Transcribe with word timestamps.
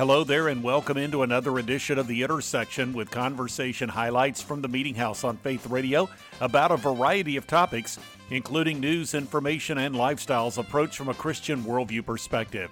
Hello 0.00 0.24
there, 0.24 0.48
and 0.48 0.62
welcome 0.62 0.96
into 0.96 1.22
another 1.24 1.58
edition 1.58 1.98
of 1.98 2.06
The 2.06 2.22
Intersection 2.22 2.94
with 2.94 3.10
conversation 3.10 3.90
highlights 3.90 4.40
from 4.40 4.62
the 4.62 4.68
Meeting 4.68 4.94
House 4.94 5.24
on 5.24 5.36
Faith 5.36 5.66
Radio 5.66 6.08
about 6.40 6.70
a 6.70 6.78
variety 6.78 7.36
of 7.36 7.46
topics, 7.46 7.98
including 8.30 8.80
news, 8.80 9.12
information, 9.12 9.76
and 9.76 9.94
lifestyles 9.94 10.56
approached 10.56 10.96
from 10.96 11.10
a 11.10 11.14
Christian 11.14 11.64
worldview 11.64 12.06
perspective. 12.06 12.70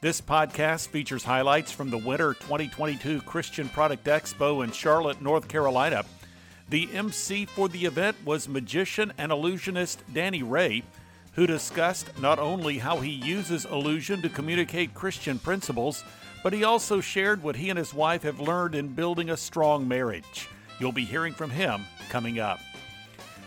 This 0.00 0.22
podcast 0.22 0.88
features 0.88 1.22
highlights 1.22 1.72
from 1.72 1.90
the 1.90 1.98
Winter 1.98 2.32
2022 2.32 3.20
Christian 3.20 3.68
Product 3.68 4.06
Expo 4.06 4.64
in 4.64 4.72
Charlotte, 4.72 5.20
North 5.20 5.48
Carolina. 5.48 6.06
The 6.70 6.88
MC 6.94 7.44
for 7.44 7.68
the 7.68 7.84
event 7.84 8.16
was 8.24 8.48
magician 8.48 9.12
and 9.18 9.30
illusionist 9.30 10.02
Danny 10.14 10.42
Ray, 10.42 10.84
who 11.34 11.46
discussed 11.46 12.18
not 12.18 12.38
only 12.38 12.78
how 12.78 12.96
he 12.96 13.10
uses 13.10 13.66
illusion 13.66 14.22
to 14.22 14.30
communicate 14.30 14.94
Christian 14.94 15.38
principles, 15.38 16.02
but 16.46 16.52
he 16.52 16.62
also 16.62 17.00
shared 17.00 17.42
what 17.42 17.56
he 17.56 17.70
and 17.70 17.76
his 17.76 17.92
wife 17.92 18.22
have 18.22 18.38
learned 18.38 18.76
in 18.76 18.86
building 18.86 19.30
a 19.30 19.36
strong 19.36 19.88
marriage. 19.88 20.48
You'll 20.78 20.92
be 20.92 21.04
hearing 21.04 21.34
from 21.34 21.50
him 21.50 21.84
coming 22.08 22.38
up. 22.38 22.60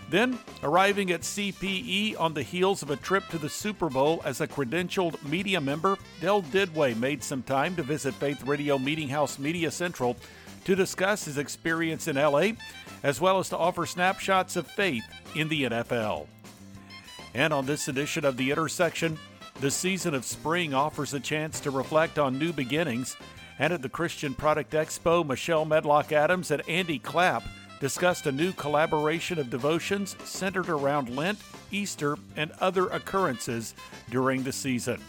Then, 0.09 0.37
arriving 0.63 1.09
at 1.11 1.21
CPE 1.21 2.19
on 2.19 2.33
the 2.33 2.43
heels 2.43 2.83
of 2.83 2.89
a 2.89 2.97
trip 2.97 3.25
to 3.29 3.37
the 3.37 3.47
Super 3.47 3.89
Bowl 3.89 4.21
as 4.25 4.41
a 4.41 4.49
credentialed 4.49 5.23
media 5.23 5.61
member, 5.61 5.97
Del 6.19 6.41
Duduit 6.41 6.97
made 6.97 7.23
some 7.23 7.41
time 7.41 7.73
to 7.77 7.83
visit 7.83 8.13
Faith 8.15 8.43
Radio 8.43 8.77
Meeting 8.77 9.07
House 9.07 9.39
Media 9.39 9.71
Central 9.71 10.17
to 10.65 10.75
discuss 10.75 11.23
his 11.23 11.37
experience 11.37 12.09
in 12.09 12.17
LA, 12.17 12.49
as 13.01 13.21
well 13.21 13.39
as 13.39 13.47
to 13.47 13.57
offer 13.57 13.85
snapshots 13.85 14.57
of 14.57 14.67
faith 14.67 15.05
in 15.35 15.47
the 15.47 15.63
NFL. 15.63 16.27
And 17.33 17.53
on 17.53 17.65
this 17.65 17.87
edition 17.87 18.25
of 18.25 18.35
The 18.35 18.51
Intersection, 18.51 19.17
the 19.59 19.69
season 19.71 20.13
of 20.13 20.23
spring 20.23 20.73
offers 20.73 21.13
a 21.13 21.19
chance 21.19 21.59
to 21.59 21.71
reflect 21.71 22.17
on 22.17 22.39
new 22.39 22.53
beginnings. 22.53 23.17
And 23.57 23.73
at 23.73 23.81
the 23.81 23.89
Christian 23.89 24.33
Product 24.33 24.71
Expo, 24.71 25.25
Michelle 25.25 25.65
Medlock 25.65 26.13
Adams 26.13 26.49
and 26.51 26.67
Andy 26.69 26.97
Clapp 26.97 27.43
discussed 27.81 28.25
a 28.25 28.31
new 28.31 28.53
collaboration 28.53 29.37
of 29.37 29.49
devotions 29.49 30.15
centered 30.23 30.69
around 30.69 31.13
Lent, 31.13 31.39
Easter, 31.71 32.17
and 32.37 32.51
other 32.59 32.87
occurrences 32.87 33.73
during 34.09 34.43
the 34.43 34.51
season. 34.51 35.01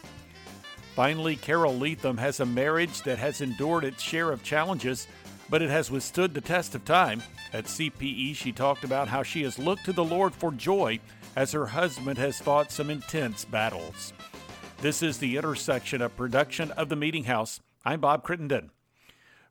Finally, 0.96 1.36
Carole 1.36 1.76
Leatham 1.76 2.16
has 2.16 2.40
a 2.40 2.46
marriage 2.46 3.02
that 3.02 3.18
has 3.18 3.40
endured 3.40 3.84
its 3.84 4.02
share 4.02 4.32
of 4.32 4.42
challenges, 4.42 5.06
but 5.48 5.62
it 5.62 5.70
has 5.70 5.90
withstood 5.90 6.34
the 6.34 6.40
test 6.40 6.74
of 6.74 6.84
time. 6.84 7.22
At 7.52 7.64
CPE, 7.66 8.34
she 8.34 8.50
talked 8.50 8.82
about 8.82 9.08
how 9.08 9.22
she 9.22 9.44
has 9.44 9.58
looked 9.58 9.84
to 9.84 9.92
the 9.92 10.04
Lord 10.04 10.34
for 10.34 10.50
joy 10.50 10.98
as 11.36 11.52
her 11.52 11.66
husband 11.66 12.18
has 12.18 12.40
fought 12.40 12.72
some 12.72 12.90
intense 12.90 13.44
battles. 13.44 14.12
This 14.82 15.02
is 15.02 15.18
the 15.18 15.36
intersection 15.36 16.00
of 16.00 16.16
production 16.16 16.70
of 16.70 16.88
the 16.88 16.96
Meeting 16.96 17.24
House. 17.24 17.60
I'm 17.84 18.00
Bob 18.00 18.22
Crittenden. 18.22 18.70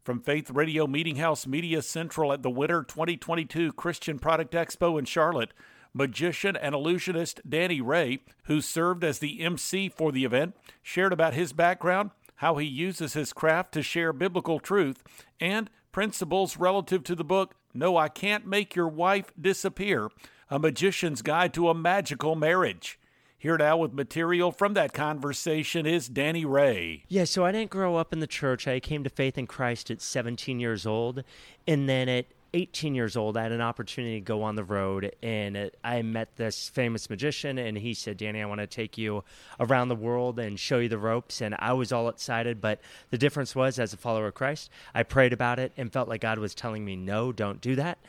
From 0.03 0.21
Faith 0.21 0.49
Radio 0.49 0.87
Meeting 0.87 1.17
House 1.17 1.45
Media 1.45 1.83
Central 1.83 2.33
at 2.33 2.41
the 2.41 2.49
Winter 2.49 2.81
2022 2.81 3.73
Christian 3.73 4.17
Product 4.17 4.51
Expo 4.55 4.97
in 4.97 5.05
Charlotte, 5.05 5.53
magician 5.93 6.55
and 6.55 6.73
illusionist 6.73 7.41
Danny 7.47 7.79
Ray, 7.79 8.21
who 8.45 8.59
served 8.59 9.03
as 9.03 9.19
the 9.19 9.41
MC 9.41 9.87
for 9.87 10.11
the 10.11 10.25
event, 10.25 10.55
shared 10.81 11.13
about 11.13 11.35
his 11.35 11.53
background, 11.53 12.09
how 12.37 12.57
he 12.57 12.65
uses 12.65 13.13
his 13.13 13.31
craft 13.31 13.71
to 13.73 13.83
share 13.83 14.11
biblical 14.11 14.59
truth, 14.59 15.03
and 15.39 15.69
principles 15.91 16.57
relative 16.57 17.03
to 17.03 17.13
the 17.13 17.23
book 17.23 17.53
No, 17.71 17.97
I 17.97 18.07
Can't 18.07 18.47
Make 18.47 18.75
Your 18.75 18.89
Wife 18.89 19.31
Disappear 19.39 20.09
A 20.49 20.57
Magician's 20.57 21.21
Guide 21.21 21.53
to 21.53 21.69
a 21.69 21.75
Magical 21.75 22.35
Marriage. 22.35 22.99
Here 23.41 23.57
now 23.57 23.77
with 23.77 23.93
material 23.93 24.51
from 24.51 24.73
that 24.73 24.91
conversation 24.91 25.85
is 25.85 26.09
Danny 26.09 26.43
Ray. 26.43 27.05
Yeah, 27.07 27.23
so 27.23 27.45
I 27.45 27.53
didn't 27.53 27.69
grow 27.69 27.95
up 27.95 28.11
in 28.11 28.19
the 28.19 28.27
church. 28.27 28.67
I 28.67 28.81
came 28.81 29.01
to 29.05 29.09
faith 29.09 29.37
in 29.37 29.47
Christ 29.47 29.89
at 29.89 30.01
17 30.01 30.59
years 30.59 30.85
old. 30.85 31.23
And 31.65 31.87
then 31.87 32.09
at 32.09 32.25
18 32.53 32.95
years 32.95 33.15
old, 33.15 33.37
I 33.37 33.43
had 33.43 33.53
an 33.53 33.61
opportunity 33.61 34.15
to 34.15 34.25
go 34.25 34.43
on 34.43 34.55
the 34.55 34.63
road, 34.65 35.15
and 35.21 35.55
uh, 35.55 35.69
I 35.83 36.01
met 36.01 36.35
this 36.35 36.67
famous 36.67 37.09
magician, 37.09 37.57
and 37.57 37.77
he 37.77 37.93
said, 37.93 38.17
Danny, 38.17 38.41
I 38.41 38.45
want 38.45 38.59
to 38.59 38.67
take 38.67 38.97
you 38.97 39.23
around 39.59 39.87
the 39.87 39.95
world 39.95 40.39
and 40.39 40.59
show 40.59 40.79
you 40.79 40.89
the 40.89 40.97
ropes. 40.97 41.41
And 41.41 41.55
I 41.59 41.73
was 41.73 41.91
all 41.91 42.09
excited, 42.09 42.59
but 42.59 42.81
the 43.11 43.17
difference 43.17 43.55
was, 43.55 43.79
as 43.79 43.93
a 43.93 43.97
follower 43.97 44.27
of 44.27 44.33
Christ, 44.33 44.69
I 44.93 45.03
prayed 45.03 45.31
about 45.31 45.59
it 45.59 45.71
and 45.77 45.93
felt 45.93 46.09
like 46.09 46.21
God 46.21 46.39
was 46.39 46.55
telling 46.55 46.83
me, 46.83 46.95
no, 46.95 47.31
don't 47.31 47.61
do 47.61 47.75
that. 47.75 47.99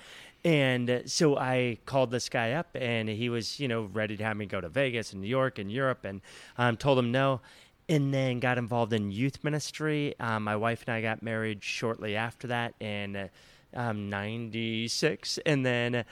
And 0.44 1.02
so 1.06 1.36
I 1.36 1.78
called 1.84 2.10
this 2.10 2.28
guy 2.28 2.52
up, 2.52 2.68
and 2.74 3.08
he 3.08 3.28
was, 3.28 3.60
you 3.60 3.68
know, 3.68 3.82
ready 3.92 4.16
to 4.16 4.24
have 4.24 4.36
me 4.36 4.46
go 4.46 4.60
to 4.60 4.68
Vegas 4.68 5.12
and 5.12 5.20
New 5.20 5.28
York 5.28 5.58
and 5.58 5.70
Europe, 5.70 6.04
and 6.04 6.22
um, 6.56 6.76
told 6.76 6.98
him 6.98 7.12
no. 7.12 7.40
And 7.88 8.14
then 8.14 8.38
got 8.38 8.56
involved 8.56 8.92
in 8.92 9.10
youth 9.10 9.42
ministry. 9.42 10.14
Um, 10.20 10.44
my 10.44 10.54
wife 10.54 10.84
and 10.86 10.94
I 10.94 11.02
got 11.02 11.22
married 11.22 11.64
shortly 11.64 12.14
after 12.14 12.46
that 12.46 12.74
in 12.78 13.28
um, 13.74 14.08
'96, 14.08 15.38
and 15.44 15.66
then, 15.66 16.04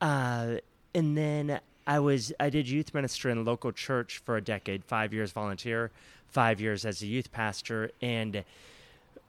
uh, 0.00 0.56
and 0.94 1.18
then 1.18 1.60
I 1.86 1.98
was 1.98 2.32
I 2.38 2.50
did 2.50 2.68
youth 2.68 2.94
ministry 2.94 3.32
in 3.32 3.38
a 3.38 3.42
local 3.42 3.72
church 3.72 4.22
for 4.24 4.36
a 4.36 4.40
decade, 4.40 4.84
five 4.84 5.12
years 5.12 5.32
volunteer, 5.32 5.90
five 6.28 6.60
years 6.60 6.84
as 6.84 7.02
a 7.02 7.06
youth 7.06 7.32
pastor, 7.32 7.90
and 8.00 8.44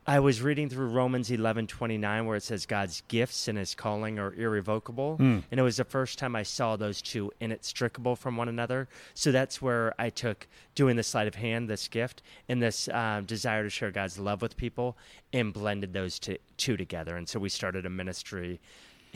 I 0.07 0.19
was 0.19 0.41
reading 0.41 0.69
through 0.69 0.89
Romans 0.89 1.31
11 1.31 1.65
29, 1.65 2.25
where 2.27 2.37
it 2.37 2.43
says 2.43 2.67
God's 2.67 3.01
gifts 3.07 3.47
and 3.47 3.57
his 3.57 3.73
calling 3.73 4.19
are 4.19 4.33
irrevocable. 4.35 5.17
Mm. 5.19 5.43
And 5.49 5.59
it 5.59 5.63
was 5.63 5.77
the 5.77 5.83
first 5.83 6.19
time 6.19 6.35
I 6.35 6.43
saw 6.43 6.75
those 6.75 7.01
two 7.01 7.31
inextricable 7.39 8.15
from 8.15 8.37
one 8.37 8.47
another. 8.47 8.87
So 9.15 9.31
that's 9.31 9.63
where 9.63 9.95
I 9.97 10.11
took 10.11 10.47
doing 10.75 10.95
the 10.95 11.03
sleight 11.03 11.27
of 11.27 11.35
hand, 11.35 11.67
this 11.67 11.87
gift, 11.87 12.21
and 12.47 12.61
this 12.61 12.87
um, 12.89 13.25
desire 13.25 13.63
to 13.63 13.69
share 13.69 13.89
God's 13.89 14.19
love 14.19 14.43
with 14.43 14.55
people, 14.57 14.95
and 15.33 15.51
blended 15.51 15.93
those 15.93 16.19
two, 16.19 16.37
two 16.57 16.77
together. 16.77 17.17
And 17.17 17.27
so 17.27 17.39
we 17.39 17.49
started 17.49 17.87
a 17.87 17.89
ministry 17.89 18.59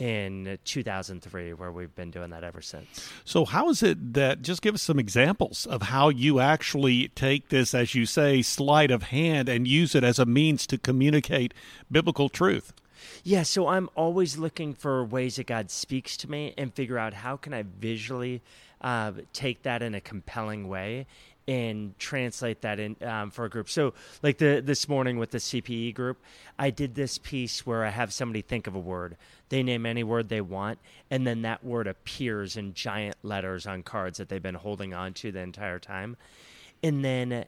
in 0.00 0.58
2003 0.64 1.52
where 1.52 1.70
we've 1.70 1.94
been 1.94 2.10
doing 2.10 2.30
that 2.30 2.42
ever 2.42 2.62
since. 2.62 3.08
So 3.24 3.44
how 3.44 3.68
is 3.68 3.82
it 3.82 4.14
that 4.14 4.40
just 4.40 4.62
give 4.62 4.74
us 4.74 4.82
some 4.82 4.98
examples 4.98 5.66
of 5.66 5.82
how 5.82 6.08
you 6.08 6.40
actually 6.40 7.08
take 7.08 7.50
this 7.50 7.74
as 7.74 7.94
you 7.94 8.06
say 8.06 8.40
sleight 8.40 8.90
of 8.90 9.04
hand 9.04 9.48
and 9.48 9.68
use 9.68 9.94
it 9.94 10.02
as 10.02 10.18
a 10.18 10.24
means 10.24 10.66
to 10.68 10.78
communicate 10.78 11.52
biblical 11.92 12.30
truth? 12.30 12.72
Yeah, 13.22 13.42
so 13.42 13.68
I'm 13.68 13.90
always 13.94 14.38
looking 14.38 14.72
for 14.72 15.04
ways 15.04 15.36
that 15.36 15.46
God 15.46 15.70
speaks 15.70 16.16
to 16.18 16.30
me 16.30 16.54
and 16.56 16.72
figure 16.74 16.98
out 16.98 17.12
how 17.12 17.36
can 17.36 17.52
I 17.52 17.64
visually 17.78 18.42
uh, 18.80 19.12
take 19.34 19.62
that 19.62 19.82
in 19.82 19.94
a 19.94 20.00
compelling 20.00 20.66
way 20.68 21.06
and 21.48 21.98
translate 21.98 22.60
that 22.62 22.78
in 22.78 22.96
um, 23.02 23.30
for 23.30 23.44
a 23.44 23.50
group. 23.50 23.68
So, 23.68 23.94
like 24.22 24.38
the 24.38 24.62
this 24.64 24.88
morning 24.88 25.18
with 25.18 25.30
the 25.30 25.38
CPE 25.38 25.94
group, 25.94 26.18
I 26.58 26.70
did 26.70 26.94
this 26.94 27.18
piece 27.18 27.66
where 27.66 27.84
I 27.84 27.90
have 27.90 28.12
somebody 28.12 28.42
think 28.42 28.66
of 28.66 28.74
a 28.74 28.78
word. 28.78 29.16
They 29.48 29.62
name 29.62 29.86
any 29.86 30.04
word 30.04 30.28
they 30.28 30.40
want, 30.40 30.78
and 31.10 31.26
then 31.26 31.42
that 31.42 31.64
word 31.64 31.86
appears 31.86 32.56
in 32.56 32.74
giant 32.74 33.16
letters 33.22 33.66
on 33.66 33.82
cards 33.82 34.18
that 34.18 34.28
they've 34.28 34.42
been 34.42 34.54
holding 34.54 34.94
on 34.94 35.12
to 35.14 35.32
the 35.32 35.40
entire 35.40 35.78
time. 35.78 36.16
And 36.82 37.04
then 37.04 37.46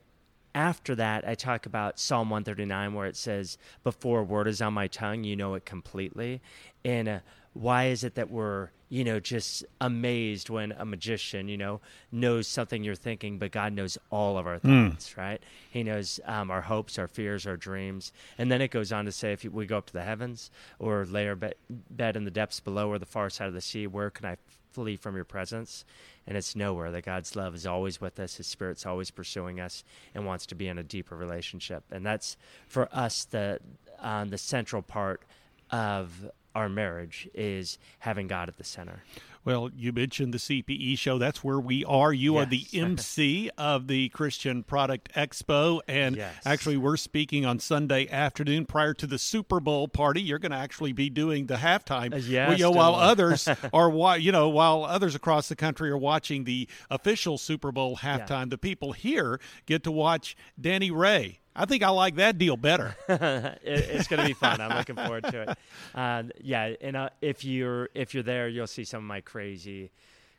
after 0.55 0.95
that, 0.97 1.27
I 1.27 1.35
talk 1.35 1.67
about 1.67 1.99
Psalm 1.99 2.29
139, 2.29 2.95
where 2.95 3.07
it 3.07 3.17
says, 3.17 3.57
Before 3.85 4.21
a 4.21 4.25
word 4.25 4.49
is 4.49 4.61
on 4.61 4.75
my 4.75 4.87
tongue, 4.87 5.25
you 5.25 5.37
know 5.37 5.55
it 5.55 5.65
completely. 5.65 6.43
And 6.85 7.09
uh, 7.09 7.19
why 7.55 7.87
is 7.87 8.05
it 8.05 8.15
that 8.15 8.31
we're 8.31 8.71
you 8.89 9.05
know 9.05 9.21
just 9.21 9.65
amazed 9.81 10.51
when 10.51 10.73
a 10.73 10.85
magician 10.85 11.49
you 11.49 11.57
know 11.57 11.81
knows 12.11 12.47
something 12.47 12.85
you're 12.85 12.95
thinking 12.95 13.39
but 13.39 13.51
god 13.51 13.73
knows 13.73 13.97
all 14.11 14.39
of 14.39 14.47
our 14.47 14.59
hmm. 14.59 14.89
thoughts 14.89 15.11
mm. 15.11 15.17
right? 15.17 15.43
He 15.71 15.83
knows 15.83 16.21
um, 16.25 16.51
our 16.51 16.63
hopes 16.63 16.99
our 16.99 17.09
fears 17.09 17.47
our 17.47 17.57
dreams. 17.57 18.13
And 18.39 18.51
then 18.51 18.61
it 18.61 18.71
goes 18.71 18.93
on 18.93 19.05
to 19.07 19.13
say 19.13 19.33
if 19.33 19.45
we 19.45 19.67
go 19.67 19.79
up 19.79 19.87
to 19.87 19.93
the 19.93 20.03
heavens 20.03 20.51
or 20.79 21.05
lay 21.05 21.29
our 21.29 21.37
be- 21.37 21.55
bed 21.91 22.17
in 22.17 22.25
the 22.25 22.31
depths 22.31 22.61
below 22.61 22.89
or 22.89 22.99
the 22.99 23.07
far 23.07 23.31
side 23.31 23.49
of 23.49 23.55
the 23.55 23.61
sea 23.61 23.87
where 23.87 24.11
can 24.11 24.27
i 24.27 24.37
flee 24.73 24.97
from 24.97 25.15
your 25.15 25.25
presence? 25.25 25.85
And 26.27 26.37
it's 26.37 26.57
nowhere. 26.57 26.91
That 26.91 27.05
god's 27.05 27.37
love 27.37 27.55
is 27.55 27.67
always 27.67 28.01
with 28.01 28.19
us. 28.19 28.37
His 28.37 28.47
spirit's 28.47 28.87
always 28.87 29.11
pursuing 29.11 29.61
us 29.61 29.85
and 30.15 30.27
wants 30.27 30.47
to 30.47 30.55
be 30.55 30.69
in 30.69 30.79
a 30.79 30.83
deeper 30.83 31.17
relationship. 31.17 31.85
And 31.91 32.05
that's 32.05 32.37
for 32.67 32.89
us 32.93 33.25
the 33.25 33.61
um, 34.01 34.31
the 34.31 34.39
central 34.39 34.83
part 34.83 35.23
of 35.71 36.31
our 36.55 36.69
marriage 36.69 37.29
is 37.35 37.79
having 38.01 38.27
God 38.27 38.49
at 38.49 38.57
the 38.57 38.65
center. 38.65 39.03
Well, 39.45 39.71
you 39.77 39.93
mentioned 39.93 40.33
the 40.33 40.39
CPE 40.39 40.97
show. 40.99 41.19
That's 41.19 41.43
where 41.43 41.59
we 41.59 41.85
are. 41.85 42.13
You 42.13 42.35
yes. 42.35 42.43
are 42.43 42.47
the 42.49 42.67
MC 42.75 43.51
of 43.59 43.89
the 43.89 44.09
Christian 44.11 44.63
Product 44.63 45.13
Expo. 45.15 45.81
And 45.89 46.17
yes. 46.17 46.35
actually, 46.47 46.77
we're 46.77 46.97
speaking 46.97 47.45
on 47.45 47.59
Sunday 47.59 48.09
afternoon 48.09 48.67
prior 48.67 48.95
to 48.95 49.07
the 49.07 49.19
Super 49.19 49.59
Bowl 49.59 49.89
party. 49.89 50.23
You're 50.23 50.39
going 50.39 50.53
to 50.53 50.59
actually 50.59 50.93
be 50.93 51.11
doing 51.11 51.47
the 51.47 51.57
halftime. 51.57 52.15
Uh, 52.15 52.19
yes, 52.19 52.57
you 52.57 52.65
know, 52.65 52.71
while 52.71 52.95
others 52.95 53.49
are, 53.73 54.19
you 54.19 54.31
know, 54.31 54.49
while 54.49 54.85
others 54.85 55.17
across 55.17 55.49
the 55.49 55.57
country 55.57 55.91
are 55.91 55.99
watching 55.99 56.45
the 56.45 56.69
official 56.89 57.37
Super 57.37 57.73
Bowl 57.73 57.97
halftime, 57.97 58.45
yeah. 58.45 58.51
the 58.51 58.59
people 58.59 58.93
here 58.93 59.41
get 59.67 59.83
to 59.85 59.91
watch 59.91 60.37
Danny 60.61 60.93
Ray 60.93 61.41
I 61.55 61.67
think 61.67 61.83
I 61.83 61.91
like 61.91 62.17
that 62.17 62.39
deal 62.39 62.57
better. 62.57 62.97
it, 63.09 63.61
it's 63.63 64.09
going 64.09 64.21
to 64.21 64.27
be 64.27 64.33
fun. 64.33 64.61
I'm 64.61 64.77
looking 64.77 64.97
forward 64.97 65.25
to 65.25 65.43
it. 65.43 65.59
Uh, 65.95 66.23
yeah, 66.41 66.75
and 66.81 66.97
uh, 66.97 67.11
if 67.21 67.45
you're 67.45 67.91
if 67.95 68.15
you're 68.15 68.23
there, 68.23 68.49
you'll 68.49 68.67
see 68.67 68.85
some 68.85 68.99
of 68.99 69.05
my 69.05 69.21
crazy, 69.21 69.91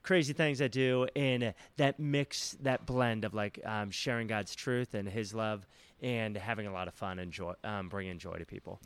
crazy 0.02 0.34
things 0.34 0.62
I 0.62 0.68
do, 0.68 1.08
and 1.16 1.54
that 1.78 2.00
mix, 2.00 2.58
that 2.62 2.86
blend 2.86 3.26
of 3.26 3.34
like 3.34 3.60
um, 3.64 3.92
sharing 3.92 4.28
God's 4.28 4.56
truth 4.56 4.96
and 4.96 5.08
His 5.08 5.34
love, 5.34 5.68
and 6.02 6.36
having 6.36 6.66
a 6.66 6.74
lot 6.74 6.88
of 6.88 6.96
fun 6.96 7.20
and 7.20 7.32
joy, 7.32 7.54
um, 7.64 7.90
bringing 7.90 8.18
joy 8.18 8.38
to 8.38 8.46
people. 8.46 8.80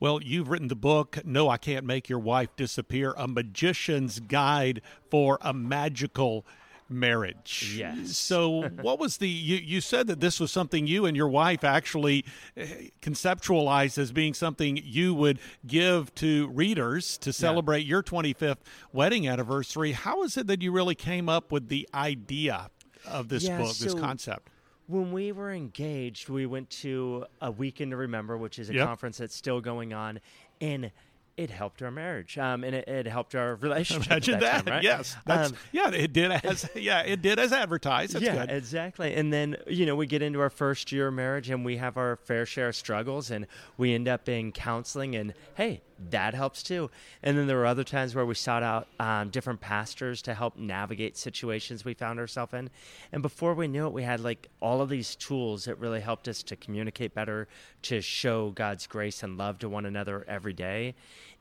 Well, 0.00 0.20
you've 0.22 0.48
written 0.48 0.68
the 0.68 0.76
book, 0.76 1.18
No, 1.24 1.48
I 1.48 1.56
Can't 1.56 1.86
Make 1.86 2.08
Your 2.08 2.18
Wife 2.18 2.56
Disappear, 2.56 3.14
a 3.16 3.28
magician's 3.28 4.18
guide 4.20 4.82
for 5.10 5.38
a 5.40 5.52
magical 5.52 6.44
marriage. 6.88 7.74
Yes. 7.76 8.16
So, 8.16 8.68
what 8.80 8.98
was 8.98 9.18
the 9.18 9.28
you, 9.28 9.56
you 9.56 9.80
said 9.80 10.06
that 10.06 10.20
this 10.20 10.40
was 10.40 10.50
something 10.50 10.86
you 10.86 11.06
and 11.06 11.16
your 11.16 11.28
wife 11.28 11.64
actually 11.64 12.24
eh, 12.56 12.88
conceptualized 13.02 13.98
as 13.98 14.12
being 14.12 14.34
something 14.34 14.80
you 14.82 15.14
would 15.14 15.38
give 15.66 16.14
to 16.16 16.48
readers 16.48 17.18
to 17.18 17.32
celebrate 17.32 17.80
yeah. 17.80 17.90
your 17.90 18.02
25th 18.02 18.58
wedding 18.92 19.28
anniversary. 19.28 19.92
How 19.92 20.22
is 20.22 20.36
it 20.36 20.46
that 20.46 20.62
you 20.62 20.72
really 20.72 20.94
came 20.94 21.28
up 21.28 21.52
with 21.52 21.68
the 21.68 21.88
idea 21.94 22.70
of 23.06 23.28
this 23.28 23.44
yeah, 23.44 23.58
book, 23.58 23.74
so 23.74 23.84
this 23.84 23.94
concept? 23.94 24.48
When 24.86 25.12
we 25.12 25.32
were 25.32 25.52
engaged, 25.52 26.30
we 26.30 26.46
went 26.46 26.70
to 26.70 27.26
a 27.42 27.50
Weekend 27.50 27.90
to 27.90 27.96
Remember, 27.96 28.38
which 28.38 28.58
is 28.58 28.70
a 28.70 28.74
yep. 28.74 28.86
conference 28.86 29.18
that's 29.18 29.34
still 29.34 29.60
going 29.60 29.92
on. 29.92 30.20
And 30.60 30.90
it 31.38 31.50
helped 31.50 31.82
our 31.82 31.90
marriage, 31.92 32.36
um, 32.36 32.64
and 32.64 32.74
it, 32.74 32.88
it, 32.88 33.06
helped 33.06 33.36
our 33.36 33.54
relationship. 33.60 34.10
Imagine 34.10 34.40
that, 34.40 34.64
that, 34.64 34.66
time, 34.66 34.74
right? 34.74 34.82
yes, 34.82 35.16
um, 35.28 35.54
yeah, 35.70 35.88
it 35.90 36.12
did 36.12 36.32
as 36.32 36.68
yeah, 36.74 37.02
it 37.02 37.22
did 37.22 37.38
as 37.38 37.52
advertised. 37.52 38.14
That's 38.14 38.24
yeah, 38.24 38.46
good. 38.46 38.50
exactly. 38.50 39.14
And 39.14 39.32
then 39.32 39.56
you 39.68 39.86
know 39.86 39.94
we 39.94 40.06
get 40.06 40.20
into 40.20 40.40
our 40.40 40.50
first 40.50 40.90
year 40.90 41.08
of 41.08 41.14
marriage, 41.14 41.48
and 41.48 41.64
we 41.64 41.76
have 41.76 41.96
our 41.96 42.16
fair 42.16 42.44
share 42.44 42.70
of 42.70 42.76
struggles, 42.76 43.30
and 43.30 43.46
we 43.76 43.94
end 43.94 44.08
up 44.08 44.28
in 44.28 44.50
counseling, 44.50 45.14
and 45.14 45.32
hey, 45.54 45.80
that 46.10 46.34
helps 46.34 46.64
too. 46.64 46.90
And 47.22 47.38
then 47.38 47.46
there 47.46 47.56
were 47.56 47.66
other 47.66 47.84
times 47.84 48.16
where 48.16 48.26
we 48.26 48.34
sought 48.34 48.64
out 48.64 48.88
um, 48.98 49.30
different 49.30 49.60
pastors 49.60 50.20
to 50.22 50.34
help 50.34 50.56
navigate 50.56 51.16
situations 51.16 51.84
we 51.84 51.94
found 51.94 52.18
ourselves 52.18 52.52
in, 52.52 52.68
and 53.12 53.22
before 53.22 53.54
we 53.54 53.68
knew 53.68 53.86
it, 53.86 53.92
we 53.92 54.02
had 54.02 54.18
like 54.18 54.48
all 54.58 54.80
of 54.80 54.88
these 54.88 55.14
tools 55.14 55.66
that 55.66 55.78
really 55.78 56.00
helped 56.00 56.26
us 56.26 56.42
to 56.42 56.56
communicate 56.56 57.14
better, 57.14 57.46
to 57.82 58.00
show 58.00 58.50
God's 58.50 58.88
grace 58.88 59.22
and 59.22 59.38
love 59.38 59.60
to 59.60 59.68
one 59.68 59.86
another 59.86 60.24
every 60.26 60.52
day 60.52 60.96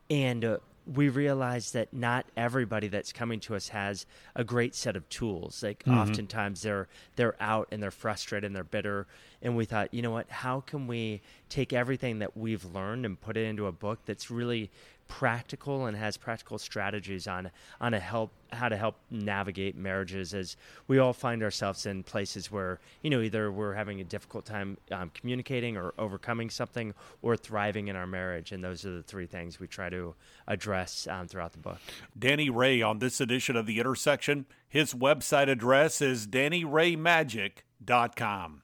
and 0.09 0.45
uh, 0.45 0.57
we 0.93 1.09
realize 1.09 1.71
that 1.71 1.93
not 1.93 2.25
everybody 2.37 2.87
that's 2.87 3.11
coming 3.11 3.39
to 3.41 3.55
us 3.55 3.69
has 3.69 4.05
a 4.35 4.43
great 4.43 4.73
set 4.73 4.95
of 4.95 5.07
tools. 5.09 5.61
Like 5.61 5.83
mm-hmm. 5.83 5.97
oftentimes 5.97 6.61
they're 6.61 6.87
they're 7.15 7.35
out 7.41 7.67
and 7.71 7.83
they're 7.83 7.91
frustrated 7.91 8.45
and 8.45 8.55
they're 8.55 8.63
bitter. 8.63 9.07
And 9.41 9.57
we 9.57 9.65
thought, 9.65 9.93
you 9.93 10.01
know 10.01 10.11
what? 10.11 10.29
How 10.29 10.61
can 10.61 10.87
we 10.87 11.21
take 11.49 11.73
everything 11.73 12.19
that 12.19 12.37
we've 12.37 12.63
learned 12.65 13.05
and 13.05 13.19
put 13.19 13.37
it 13.37 13.45
into 13.45 13.67
a 13.67 13.71
book 13.71 13.99
that's 14.05 14.31
really 14.31 14.71
practical 15.07 15.85
and 15.85 15.97
has 15.97 16.17
practical 16.17 16.57
strategies 16.57 17.27
on 17.27 17.51
on 17.79 17.93
a 17.93 17.99
help 17.99 18.31
how 18.53 18.69
to 18.69 18.77
help 18.77 18.95
navigate 19.11 19.75
marriages 19.75 20.33
as 20.33 20.55
we 20.87 20.99
all 20.99 21.11
find 21.13 21.43
ourselves 21.43 21.85
in 21.85 22.03
places 22.03 22.51
where 22.51 22.79
you 23.01 23.09
know 23.09 23.21
either 23.21 23.51
we're 23.51 23.73
having 23.73 23.99
a 23.99 24.03
difficult 24.03 24.45
time 24.45 24.77
um, 24.91 25.11
communicating 25.13 25.77
or 25.77 25.93
overcoming 25.97 26.49
something 26.49 26.93
or 27.21 27.35
thriving 27.35 27.87
in 27.87 27.95
our 27.95 28.07
marriage. 28.07 28.51
And 28.51 28.63
those 28.63 28.85
are 28.85 28.97
the 28.97 29.03
three 29.03 29.25
things 29.25 29.59
we 29.59 29.67
try 29.67 29.89
to 29.89 30.15
address 30.47 31.07
um, 31.09 31.27
throughout 31.27 31.51
the 31.51 31.59
book. 31.59 31.79
Danny 32.17 32.49
ray 32.49 32.81
on 32.81 32.99
this 32.99 33.19
edition 33.21 33.55
of 33.55 33.65
the 33.65 33.79
intersection. 33.79 34.45
His 34.67 34.93
website 34.93 35.49
address 35.49 36.01
is 36.01 36.27
dannyraymagic.com 36.27 38.61